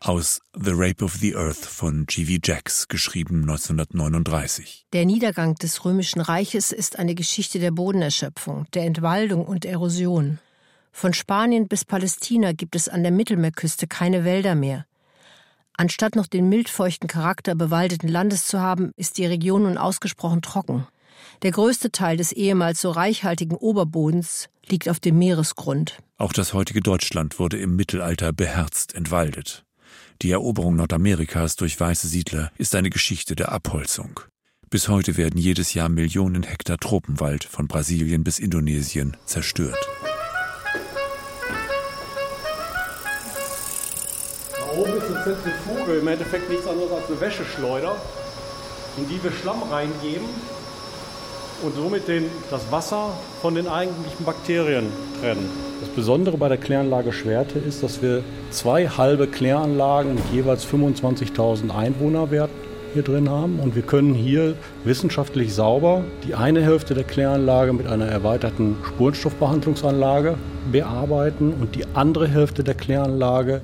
Aus 0.00 0.40
The 0.54 0.70
Rape 0.74 1.04
of 1.04 1.16
the 1.16 1.34
Earth 1.34 1.66
von 1.66 2.06
G.V. 2.06 2.38
Jacks, 2.44 2.86
geschrieben 2.86 3.42
1939. 3.42 4.86
Der 4.92 5.04
Niedergang 5.04 5.56
des 5.56 5.84
Römischen 5.84 6.20
Reiches 6.20 6.70
ist 6.70 7.00
eine 7.00 7.16
Geschichte 7.16 7.58
der 7.58 7.72
Bodenerschöpfung, 7.72 8.66
der 8.74 8.84
Entwaldung 8.84 9.44
und 9.44 9.64
Erosion. 9.64 10.38
Von 10.92 11.14
Spanien 11.14 11.66
bis 11.66 11.84
Palästina 11.84 12.52
gibt 12.52 12.76
es 12.76 12.88
an 12.88 13.02
der 13.02 13.10
Mittelmeerküste 13.10 13.88
keine 13.88 14.24
Wälder 14.24 14.54
mehr. 14.54 14.86
Anstatt 15.76 16.14
noch 16.14 16.28
den 16.28 16.48
mildfeuchten 16.48 17.08
Charakter 17.08 17.56
bewaldeten 17.56 18.08
Landes 18.08 18.46
zu 18.46 18.60
haben, 18.60 18.92
ist 18.96 19.18
die 19.18 19.26
Region 19.26 19.64
nun 19.64 19.78
ausgesprochen 19.78 20.42
trocken. 20.42 20.86
Der 21.42 21.50
größte 21.50 21.90
Teil 21.90 22.16
des 22.16 22.30
ehemals 22.30 22.80
so 22.80 22.90
reichhaltigen 22.92 23.56
Oberbodens 23.56 24.48
liegt 24.68 24.88
auf 24.88 25.00
dem 25.00 25.18
Meeresgrund. 25.18 25.98
Auch 26.18 26.32
das 26.32 26.54
heutige 26.54 26.82
Deutschland 26.82 27.40
wurde 27.40 27.58
im 27.58 27.74
Mittelalter 27.74 28.32
beherzt 28.32 28.94
entwaldet. 28.94 29.64
Die 30.22 30.32
Eroberung 30.32 30.74
Nordamerikas 30.74 31.54
durch 31.54 31.78
weiße 31.78 32.08
Siedler 32.08 32.50
ist 32.58 32.74
eine 32.74 32.90
Geschichte 32.90 33.36
der 33.36 33.52
Abholzung. 33.52 34.18
Bis 34.68 34.88
heute 34.88 35.16
werden 35.16 35.38
jedes 35.38 35.74
Jahr 35.74 35.88
Millionen 35.88 36.42
Hektar 36.42 36.78
Tropenwald 36.78 37.44
von 37.44 37.68
Brasilien 37.68 38.24
bis 38.24 38.40
Indonesien 38.40 39.16
zerstört. 39.26 39.78
oben 44.78 44.96
ist 44.96 45.06
eine 45.06 45.24
Zentrifuge, 45.24 45.98
im 45.98 46.08
Endeffekt 46.08 46.48
nichts 46.50 46.66
anderes 46.66 46.92
als 46.92 47.08
eine 47.08 47.20
Wäscheschleuder, 47.20 47.96
in 48.96 49.08
die 49.08 49.22
wir 49.22 49.32
Schlamm 49.32 49.62
reingeben 49.62 50.26
und 51.62 51.74
somit 51.74 52.08
den, 52.08 52.24
das 52.50 52.70
Wasser 52.70 53.10
von 53.40 53.54
den 53.54 53.66
eigentlichen 53.66 54.24
Bakterien 54.24 54.86
trennen. 55.20 55.48
Das 55.80 55.88
Besondere 55.90 56.36
bei 56.36 56.48
der 56.48 56.58
Kläranlage 56.58 57.12
Schwerte 57.12 57.58
ist, 57.58 57.82
dass 57.82 58.02
wir 58.02 58.22
zwei 58.50 58.88
halbe 58.88 59.26
Kläranlagen 59.26 60.14
mit 60.14 60.24
jeweils 60.32 60.66
25.000 60.66 61.70
Einwohnerwert 61.70 62.50
hier 62.94 63.02
drin 63.02 63.28
haben 63.28 63.60
und 63.60 63.74
wir 63.74 63.82
können 63.82 64.14
hier 64.14 64.54
wissenschaftlich 64.84 65.54
sauber 65.54 66.04
die 66.26 66.34
eine 66.34 66.62
Hälfte 66.62 66.94
der 66.94 67.04
Kläranlage 67.04 67.72
mit 67.72 67.86
einer 67.86 68.06
erweiterten 68.06 68.76
Spurenstoffbehandlungsanlage 68.86 70.36
bearbeiten 70.72 71.52
und 71.60 71.74
die 71.74 71.84
andere 71.94 72.28
Hälfte 72.28 72.64
der 72.64 72.74
Kläranlage 72.74 73.60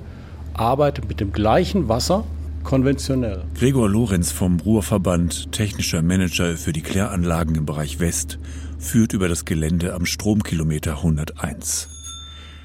arbeitet 0.52 1.08
mit 1.08 1.20
dem 1.20 1.32
gleichen 1.32 1.88
Wasser 1.88 2.24
konventionell. 2.64 3.44
Gregor 3.54 3.88
Lorenz 3.88 4.32
vom 4.32 4.58
Ruhrverband, 4.58 5.52
technischer 5.52 6.02
Manager 6.02 6.56
für 6.56 6.72
die 6.72 6.82
Kläranlagen 6.82 7.54
im 7.54 7.66
Bereich 7.66 8.00
West, 8.00 8.38
führt 8.78 9.12
über 9.12 9.28
das 9.28 9.44
Gelände 9.44 9.94
am 9.94 10.06
Stromkilometer 10.06 10.96
101. 10.96 11.88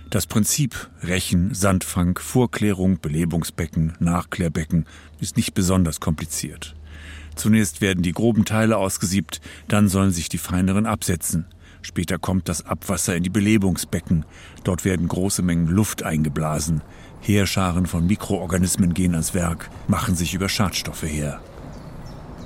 Das 0.10 0.26
Prinzip 0.26 0.90
Rechen, 1.04 1.54
Sandfang, 1.54 2.18
Vorklärung, 2.18 3.00
Belebungsbecken, 3.00 3.94
Nachklärbecken 4.00 4.88
ist 5.20 5.38
nicht 5.38 5.54
besonders 5.54 6.00
kompliziert. 6.00 6.76
Zunächst 7.36 7.80
werden 7.80 8.02
die 8.02 8.12
groben 8.12 8.44
Teile 8.44 8.78
ausgesiebt, 8.78 9.40
dann 9.68 9.88
sollen 9.88 10.12
sich 10.12 10.28
die 10.28 10.40
feineren 10.40 10.88
absetzen. 10.88 11.46
Später 11.82 12.18
kommt 12.18 12.50
das 12.50 12.66
Abwasser 12.66 13.16
in 13.16 13.24
die 13.24 13.30
Belebungsbecken. 13.30 14.26
Dort 14.64 14.84
werden 14.84 15.08
große 15.08 15.42
Mengen 15.42 15.68
Luft 15.68 16.04
eingeblasen. 16.04 16.82
Heerscharen 17.22 17.86
von 17.86 18.08
Mikroorganismen 18.08 18.94
gehen 18.94 19.14
ans 19.14 19.34
Werk, 19.34 19.70
machen 19.88 20.16
sich 20.16 20.34
über 20.34 20.50
Schadstoffe 20.50 21.04
her. 21.04 21.40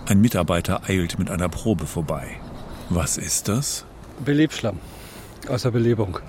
Ein 0.06 0.22
Mitarbeiter 0.22 0.82
eilt 0.88 1.20
mit 1.20 1.30
einer 1.30 1.50
Probe 1.50 1.86
vorbei. 1.86 2.28
Was 2.90 3.18
ist 3.18 3.48
das? 3.48 3.86
Belebschlamm 4.24 4.80
aus 5.50 5.64
der 5.64 5.72
Belebung. 5.72 6.20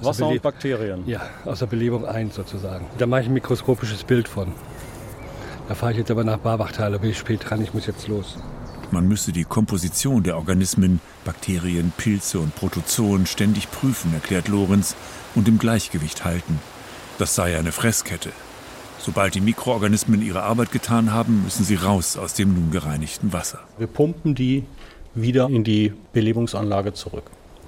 Aus 0.00 0.06
Wasser 0.06 0.24
der 0.26 0.34
und 0.34 0.42
Bakterien. 0.42 1.02
Ja, 1.06 1.20
aus 1.44 1.60
der 1.60 1.66
Belebung 1.66 2.06
ein 2.06 2.30
sozusagen. 2.30 2.86
Da 2.98 3.06
mache 3.06 3.22
ich 3.22 3.26
ein 3.26 3.34
mikroskopisches 3.34 4.04
Bild 4.04 4.28
von. 4.28 4.52
Da 5.68 5.74
fahre 5.74 5.92
ich 5.92 5.98
jetzt 5.98 6.10
aber 6.10 6.24
nach 6.24 6.38
Barbachtal, 6.38 6.92
da 6.92 6.98
bin 6.98 7.10
ich 7.10 7.18
spät 7.18 7.48
dran, 7.48 7.62
ich 7.62 7.72
muss 7.72 7.86
jetzt 7.86 8.08
los. 8.08 8.36
Man 8.90 9.08
müsse 9.08 9.32
die 9.32 9.44
Komposition 9.44 10.22
der 10.22 10.36
Organismen, 10.36 11.00
Bakterien, 11.24 11.92
Pilze 11.96 12.40
und 12.40 12.54
Protozoen 12.54 13.26
ständig 13.26 13.70
prüfen, 13.70 14.12
erklärt 14.12 14.48
Lorenz, 14.48 14.96
und 15.34 15.48
im 15.48 15.58
Gleichgewicht 15.58 16.24
halten. 16.24 16.58
Das 17.18 17.34
sei 17.34 17.56
eine 17.58 17.72
Fresskette. 17.72 18.30
Sobald 18.98 19.34
die 19.34 19.40
Mikroorganismen 19.40 20.22
ihre 20.22 20.42
Arbeit 20.42 20.70
getan 20.70 21.12
haben, 21.12 21.42
müssen 21.44 21.64
sie 21.64 21.74
raus 21.74 22.16
aus 22.16 22.34
dem 22.34 22.54
nun 22.54 22.70
gereinigten 22.70 23.32
Wasser. 23.32 23.60
Wir 23.78 23.88
pumpen 23.88 24.34
die 24.34 24.64
wieder 25.14 25.48
in 25.48 25.64
die 25.64 25.92
Belebungsanlage 26.12 26.94
zurück. 26.94 27.24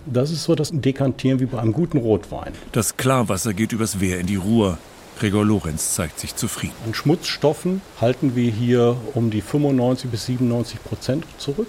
Das 0.06 0.30
ist 0.30 0.44
so 0.44 0.54
das 0.54 0.70
Dekantieren 0.72 1.40
wie 1.40 1.46
bei 1.46 1.58
einem 1.58 1.72
guten 1.72 1.98
Rotwein. 1.98 2.52
Das 2.72 2.96
Klarwasser 2.96 3.54
geht 3.54 3.72
übers 3.72 4.00
Wehr 4.00 4.20
in 4.20 4.26
die 4.26 4.36
Ruhr. 4.36 4.78
Gregor 5.18 5.44
Lorenz 5.44 5.94
zeigt 5.94 6.20
sich 6.20 6.36
zufrieden. 6.36 6.74
An 6.86 6.94
Schmutzstoffen 6.94 7.80
halten 8.00 8.34
wir 8.34 8.50
hier 8.50 8.96
um 9.14 9.30
die 9.30 9.40
95 9.40 10.10
bis 10.10 10.26
97 10.26 10.82
Prozent 10.82 11.24
zurück. 11.38 11.68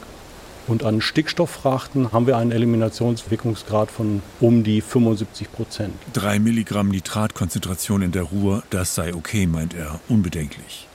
Und 0.67 0.84
an 0.84 0.99
Stickstofffrachten 0.99 2.12
haben 2.12 2.25
wir 2.25 2.38
einen 2.38 2.51
Eliminationswirkungsgrad 2.51 3.91
von 3.91 4.23
um 4.39 4.63
die 4.63 4.82
75 4.82 5.51
Prozent. 5.51 5.93
Drei 6.13 6.39
Milligramm 6.39 6.89
Nitratkonzentration 6.89 8.01
in 8.01 8.12
der 8.12 8.23
Ruhr, 8.23 8.63
das 8.71 8.95
sei 8.95 9.13
okay, 9.13 9.45
meint 9.45 9.75
er, 9.75 9.99
unbedenklich. 10.10 10.88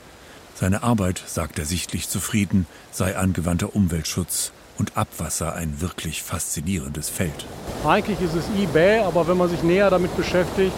Seine 0.56 0.82
Arbeit, 0.82 1.22
sagt 1.24 1.58
er 1.58 1.64
sichtlich 1.64 2.08
zufrieden, 2.08 2.66
sei 2.90 3.16
angewandter 3.16 3.74
Umweltschutz 3.74 4.52
und 4.76 4.96
Abwasser 4.96 5.54
ein 5.54 5.80
wirklich 5.80 6.22
faszinierendes 6.22 7.08
Feld. 7.08 7.46
Eigentlich 7.86 8.20
ist 8.20 8.34
es 8.34 8.44
eBay, 8.60 9.00
aber 9.00 9.28
wenn 9.28 9.36
man 9.36 9.48
sich 9.48 9.62
näher 9.62 9.88
damit 9.88 10.16
beschäftigt, 10.16 10.74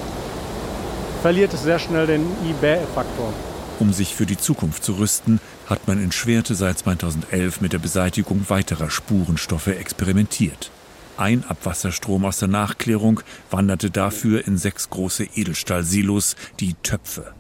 verliert 1.22 1.54
es 1.54 1.62
sehr 1.62 1.78
schnell 1.78 2.06
den 2.06 2.26
eBay-Faktor. 2.44 3.32
Um 3.82 3.92
sich 3.92 4.14
für 4.14 4.26
die 4.26 4.36
Zukunft 4.36 4.84
zu 4.84 4.92
rüsten, 4.92 5.40
hat 5.66 5.88
man 5.88 6.00
in 6.00 6.12
Schwerte 6.12 6.54
seit 6.54 6.78
2011 6.78 7.60
mit 7.60 7.72
der 7.72 7.80
Beseitigung 7.80 8.44
weiterer 8.46 8.90
Spurenstoffe 8.90 9.66
experimentiert. 9.66 10.70
Ein 11.16 11.42
Abwasserstrom 11.42 12.24
aus 12.24 12.38
der 12.38 12.46
Nachklärung 12.46 13.22
wanderte 13.50 13.90
dafür 13.90 14.46
in 14.46 14.56
sechs 14.56 14.88
große 14.88 15.24
Edelstahlsilos, 15.34 16.36
die 16.60 16.74
Töpfe, 16.84 17.32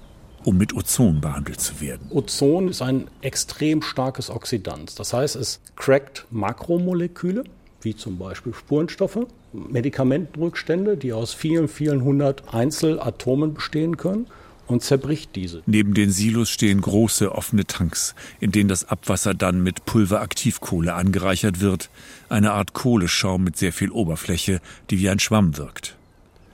um 0.42 0.58
mit 0.58 0.74
Ozon 0.74 1.20
behandelt 1.20 1.60
zu 1.60 1.80
werden. 1.80 2.08
Ozon 2.10 2.66
ist 2.66 2.82
ein 2.82 3.06
extrem 3.20 3.80
starkes 3.80 4.28
Oxidant. 4.28 4.98
Das 4.98 5.12
heißt, 5.12 5.36
es 5.36 5.60
crackt 5.76 6.26
Makromoleküle, 6.32 7.44
wie 7.82 7.94
zum 7.94 8.18
Beispiel 8.18 8.52
Spurenstoffe, 8.52 9.28
Medikamentenrückstände, 9.52 10.96
die 10.96 11.12
aus 11.12 11.34
vielen, 11.34 11.68
vielen 11.68 12.02
hundert 12.02 12.52
Einzelatomen 12.52 13.54
bestehen 13.54 13.96
können 13.96 14.26
und 14.66 14.82
zerbricht 14.82 15.34
diese. 15.36 15.62
Neben 15.66 15.94
den 15.94 16.10
Silos 16.10 16.50
stehen 16.50 16.80
große 16.80 17.32
offene 17.32 17.66
Tanks, 17.66 18.14
in 18.40 18.52
denen 18.52 18.68
das 18.68 18.84
Abwasser 18.88 19.34
dann 19.34 19.62
mit 19.62 19.84
Pulveraktivkohle 19.84 20.94
angereichert 20.94 21.60
wird, 21.60 21.90
eine 22.28 22.52
Art 22.52 22.72
Kohleschaum 22.72 23.44
mit 23.44 23.56
sehr 23.56 23.72
viel 23.72 23.90
Oberfläche, 23.90 24.60
die 24.90 24.98
wie 25.00 25.10
ein 25.10 25.18
Schwamm 25.18 25.56
wirkt. 25.58 25.96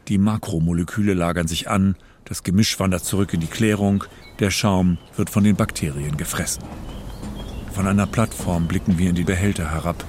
Die 0.09 0.18
Makromoleküle 0.18 1.14
lagern 1.14 1.47
sich 1.49 1.68
an, 1.68 1.97
das 2.25 2.42
Gemisch 2.42 2.79
wandert 2.81 3.05
zurück 3.05 3.33
in 3.35 3.40
die 3.40 3.47
Klärung, 3.47 4.05
der 4.40 4.51
Schaum 4.51 4.99
wird 5.16 5.31
von 5.31 5.44
den 5.44 5.57
Bakterien 5.57 6.16
gefressen. 6.16 6.62
Von 7.73 7.87
einer 7.87 8.07
Plattform 8.07 8.66
blicken 8.66 8.99
wir 8.99 9.11
in 9.11 9.14
die 9.14 9.25
Behälter 9.25 9.71
herab, 9.71 10.05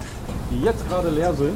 Die 0.51 0.61
jetzt 0.63 0.87
gerade 0.87 1.09
leer 1.11 1.33
sind. 1.35 1.55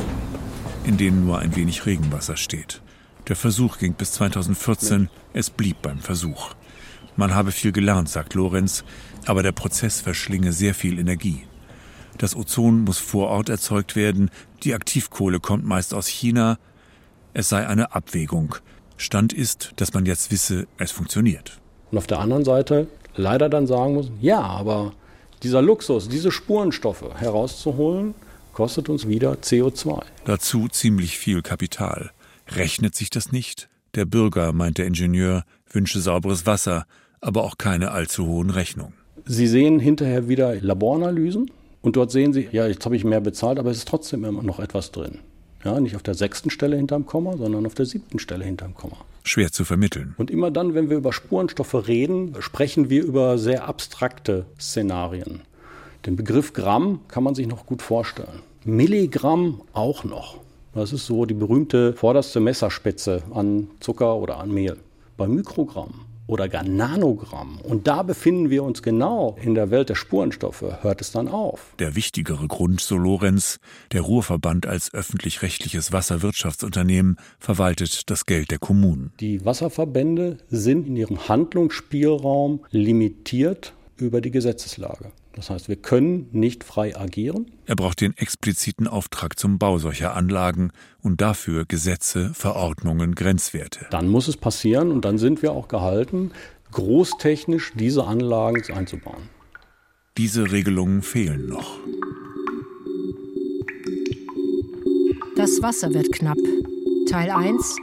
in 0.83 0.97
denen 0.97 1.25
nur 1.25 1.39
ein 1.39 1.55
wenig 1.55 1.85
Regenwasser 1.87 2.37
steht. 2.37 2.81
Der 3.29 3.37
Versuch 3.37 3.77
ging 3.77 3.93
bis 3.93 4.11
2014, 4.13 5.09
es 5.31 5.49
blieb 5.49 5.81
beim 5.81 5.99
Versuch. 5.99 6.55
Man 7.15 7.33
habe 7.33 7.53
viel 7.53 7.71
gelernt, 7.71 8.09
sagt 8.09 8.33
Lorenz, 8.33 8.83
aber 9.25 9.43
der 9.43 9.53
Prozess 9.53 10.01
verschlinge 10.01 10.51
sehr 10.51 10.73
viel 10.73 10.99
Energie. 10.99 11.43
Das 12.17 12.35
Ozon 12.35 12.81
muss 12.81 12.97
vor 12.97 13.29
Ort 13.29 13.47
erzeugt 13.47 13.95
werden, 13.95 14.29
die 14.63 14.73
Aktivkohle 14.73 15.39
kommt 15.39 15.65
meist 15.65 15.93
aus 15.93 16.07
China. 16.07 16.57
Es 17.33 17.47
sei 17.47 17.65
eine 17.65 17.95
Abwägung. 17.95 18.55
Stand 18.97 19.31
ist, 19.31 19.71
dass 19.77 19.93
man 19.93 20.05
jetzt 20.05 20.31
wisse, 20.31 20.67
es 20.77 20.91
funktioniert. 20.91 21.61
Und 21.91 21.97
auf 21.99 22.07
der 22.07 22.19
anderen 22.19 22.43
Seite 22.43 22.87
leider 23.15 23.47
dann 23.47 23.67
sagen 23.67 23.93
muss, 23.93 24.11
ja, 24.19 24.41
aber 24.41 24.91
dieser 25.43 25.61
Luxus, 25.61 26.09
diese 26.09 26.31
Spurenstoffe 26.31 27.05
herauszuholen, 27.15 28.15
kostet 28.51 28.89
uns 28.89 29.07
wieder 29.07 29.33
CO2. 29.33 30.03
Dazu 30.25 30.67
ziemlich 30.67 31.17
viel 31.17 31.41
Kapital. 31.41 32.11
Rechnet 32.47 32.95
sich 32.95 33.09
das 33.09 33.31
nicht? 33.31 33.69
Der 33.95 34.05
Bürger, 34.05 34.53
meint 34.53 34.77
der 34.77 34.87
Ingenieur, 34.87 35.43
wünsche 35.69 35.99
sauberes 35.99 36.45
Wasser, 36.45 36.85
aber 37.21 37.43
auch 37.43 37.57
keine 37.57 37.91
allzu 37.91 38.25
hohen 38.25 38.49
Rechnungen. 38.49 38.93
Sie 39.25 39.47
sehen 39.47 39.79
hinterher 39.79 40.27
wieder 40.27 40.55
Laboranalysen 40.59 41.51
und 41.81 41.95
dort 41.95 42.11
sehen 42.11 42.33
Sie, 42.33 42.47
ja, 42.51 42.67
jetzt 42.67 42.85
habe 42.85 42.95
ich 42.95 43.03
mehr 43.03 43.21
bezahlt, 43.21 43.59
aber 43.59 43.71
es 43.71 43.77
ist 43.77 43.87
trotzdem 43.87 44.23
immer 44.25 44.43
noch 44.43 44.59
etwas 44.59 44.91
drin. 44.91 45.19
Ja, 45.63 45.79
nicht 45.79 45.95
auf 45.95 46.03
der 46.03 46.13
sechsten 46.13 46.49
Stelle 46.49 46.75
hinterm 46.75 47.05
Komma, 47.05 47.37
sondern 47.37 47.65
auf 47.65 47.73
der 47.73 47.85
siebten 47.85 48.19
Stelle 48.19 48.43
hinterm 48.43 48.73
Komma. 48.73 48.97
Schwer 49.23 49.51
zu 49.51 49.63
vermitteln. 49.63 50.13
Und 50.17 50.29
immer 50.29 50.51
dann, 50.51 50.73
wenn 50.73 50.89
wir 50.89 50.97
über 50.97 51.13
Spurenstoffe 51.13 51.87
reden, 51.87 52.35
sprechen 52.39 52.89
wir 52.89 53.03
über 53.03 53.37
sehr 53.37 53.65
abstrakte 53.65 54.45
Szenarien. 54.59 55.41
Den 56.05 56.17
Begriff 56.17 56.51
Gramm 56.51 56.99
kann 57.07 57.23
man 57.23 57.33
sich 57.33 57.47
noch 57.47 57.65
gut 57.65 57.81
vorstellen. 57.81 58.41
Milligramm 58.65 59.61
auch 59.71 60.03
noch. 60.03 60.42
Das 60.73 60.91
ist 60.91 61.05
so 61.05 61.25
die 61.25 61.35
berühmte 61.35 61.93
vorderste 61.93 62.39
Messerspitze 62.39 63.21
an 63.31 63.67
Zucker 63.79 64.15
oder 64.15 64.39
an 64.39 64.51
Mehl. 64.51 64.77
Bei 65.17 65.27
Mikrogramm 65.27 66.05
oder 66.25 66.49
gar 66.49 66.63
Nanogramm, 66.63 67.59
und 67.61 67.85
da 67.85 68.01
befinden 68.01 68.49
wir 68.49 68.63
uns 68.63 68.81
genau 68.81 69.35
in 69.41 69.53
der 69.53 69.69
Welt 69.69 69.89
der 69.89 69.95
Spurenstoffe, 69.95 70.63
hört 70.81 71.01
es 71.01 71.11
dann 71.11 71.27
auf. 71.27 71.75
Der 71.77 71.95
wichtigere 71.95 72.47
Grund, 72.47 72.81
so 72.81 72.95
Lorenz, 72.95 73.59
der 73.91 74.01
Ruhrverband 74.01 74.65
als 74.65 74.91
öffentlich-rechtliches 74.93 75.91
Wasserwirtschaftsunternehmen 75.91 77.17
verwaltet 77.39 78.09
das 78.09 78.25
Geld 78.25 78.49
der 78.51 78.57
Kommunen. 78.57 79.11
Die 79.19 79.45
Wasserverbände 79.45 80.37
sind 80.49 80.87
in 80.87 80.95
ihrem 80.95 81.27
Handlungsspielraum 81.27 82.61
limitiert 82.71 83.73
über 83.97 84.21
die 84.21 84.31
Gesetzeslage. 84.31 85.11
Das 85.35 85.49
heißt, 85.49 85.67
wir 85.67 85.77
können 85.77 86.29
nicht 86.31 86.63
frei 86.63 86.95
agieren. 86.95 87.51
Er 87.65 87.75
braucht 87.75 88.01
den 88.01 88.15
expliziten 88.15 88.87
Auftrag 88.87 89.39
zum 89.39 89.57
Bau 89.57 89.79
solcher 89.79 90.15
Anlagen 90.15 90.71
und 91.01 91.21
dafür 91.21 91.65
Gesetze, 91.65 92.31
Verordnungen, 92.35 93.15
Grenzwerte. 93.15 93.87
Dann 93.89 94.07
muss 94.07 94.27
es 94.27 94.37
passieren 94.37 94.91
und 94.91 95.05
dann 95.05 95.17
sind 95.17 95.41
wir 95.41 95.51
auch 95.51 95.67
gehalten, 95.67 96.31
großtechnisch 96.71 97.73
diese 97.75 98.05
Anlagen 98.05 98.61
einzubauen. 98.73 99.29
Diese 100.17 100.51
Regelungen 100.51 101.01
fehlen 101.01 101.47
noch. 101.47 101.79
Das 105.35 105.63
Wasser 105.63 105.91
wird 105.95 106.11
knapp. 106.11 106.37
Teil 107.09 107.31
1. 107.31 107.77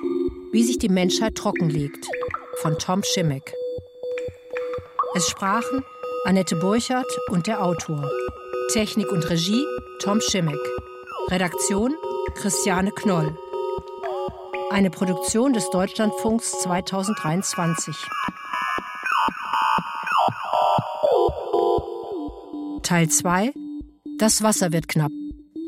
Wie 0.53 0.63
sich 0.63 0.79
die 0.79 0.89
Menschheit 0.89 1.35
trockenlegt. 1.35 2.07
Von 2.63 2.79
Tom 2.79 3.03
Schimmick. 3.03 3.53
Es 5.17 5.29
sprachen 5.29 5.83
Annette 6.25 6.55
Burchardt 6.57 7.11
und 7.31 7.47
der 7.47 7.65
Autor. 7.65 8.11
Technik 8.73 9.11
und 9.11 9.29
Regie 9.31 9.65
Tom 10.01 10.21
Schimmick. 10.21 10.61
Redaktion 11.29 11.95
Christiane 12.35 12.91
Knoll. 12.93 13.35
Eine 14.71 14.91
Produktion 14.91 15.55
des 15.55 15.71
Deutschlandfunks 15.71 16.61
2023. 16.61 17.97
Teil 22.83 23.09
2. 23.09 23.53
Das 24.19 24.43
Wasser 24.43 24.73
wird 24.73 24.89
knapp. 24.89 25.13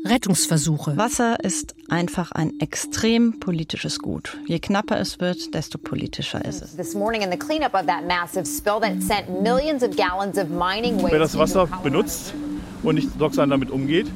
Rettungsversuche. 0.05 0.97
Wasser 0.97 1.41
ist 1.43 1.75
einfach 1.87 2.33
ein 2.33 2.59
extrem 2.59 3.39
politisches 3.39 3.99
Gut. 3.99 4.37
Je 4.47 4.59
knapper 4.59 4.99
es 4.99 5.21
wird, 5.21 5.53
desto 5.53 5.77
politischer 5.77 6.43
ist 6.43 6.61
es. 6.61 6.77
Wer 11.11 11.19
das 11.19 11.37
Wasser 11.37 11.67
benutzt 11.83 12.33
und 12.83 12.95
nicht 12.95 13.09
sorgsam 13.17 13.49
damit 13.49 13.71
umgeht, 13.71 14.07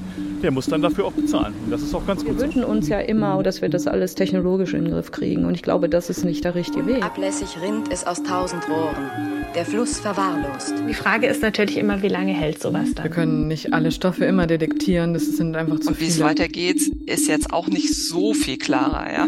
der 0.43 0.51
muss 0.51 0.67
dann 0.67 0.81
dafür 0.81 1.05
auch 1.05 1.11
bezahlen. 1.13 1.53
Und 1.65 1.71
das 1.71 1.81
ist 1.81 1.93
auch 1.93 2.05
ganz 2.05 2.23
Wir 2.23 2.29
gut 2.31 2.39
so. 2.39 2.45
wünschen 2.45 2.63
uns 2.63 2.87
ja 2.89 2.99
immer, 2.99 3.41
dass 3.43 3.61
wir 3.61 3.69
das 3.69 3.87
alles 3.87 4.15
technologisch 4.15 4.73
in 4.73 4.85
den 4.85 4.93
Griff 4.93 5.11
kriegen. 5.11 5.45
Und 5.45 5.55
ich 5.55 5.63
glaube, 5.63 5.89
das 5.89 6.09
ist 6.09 6.23
nicht 6.23 6.43
der 6.43 6.55
richtige 6.55 6.85
Weg. 6.85 7.03
Ablässig 7.03 7.57
rinnt 7.61 7.91
es 7.91 8.05
aus 8.05 8.21
tausend 8.23 8.67
Rohren. 8.69 9.09
Der 9.55 9.65
Fluss 9.65 9.99
verwahrlost. 9.99 10.73
Die 10.87 10.93
Frage 10.93 11.27
ist 11.27 11.41
natürlich 11.41 11.77
immer, 11.77 12.01
wie 12.01 12.07
lange 12.09 12.33
hält 12.33 12.61
sowas 12.61 12.93
dann? 12.93 13.05
Wir 13.05 13.11
können 13.11 13.47
nicht 13.47 13.73
alle 13.73 13.91
Stoffe 13.91 14.25
immer 14.25 14.45
detektieren, 14.45 15.13
das 15.13 15.25
sind 15.37 15.55
einfach 15.55 15.79
zu 15.79 15.89
Und 15.89 15.99
wie 15.99 16.05
es 16.07 16.15
viele. 16.15 16.25
weitergeht, 16.25 16.81
ist 17.05 17.27
jetzt 17.27 17.51
auch 17.51 17.67
nicht 17.67 17.93
so 17.95 18.33
viel 18.33 18.57
klarer, 18.57 19.11
ja. 19.11 19.27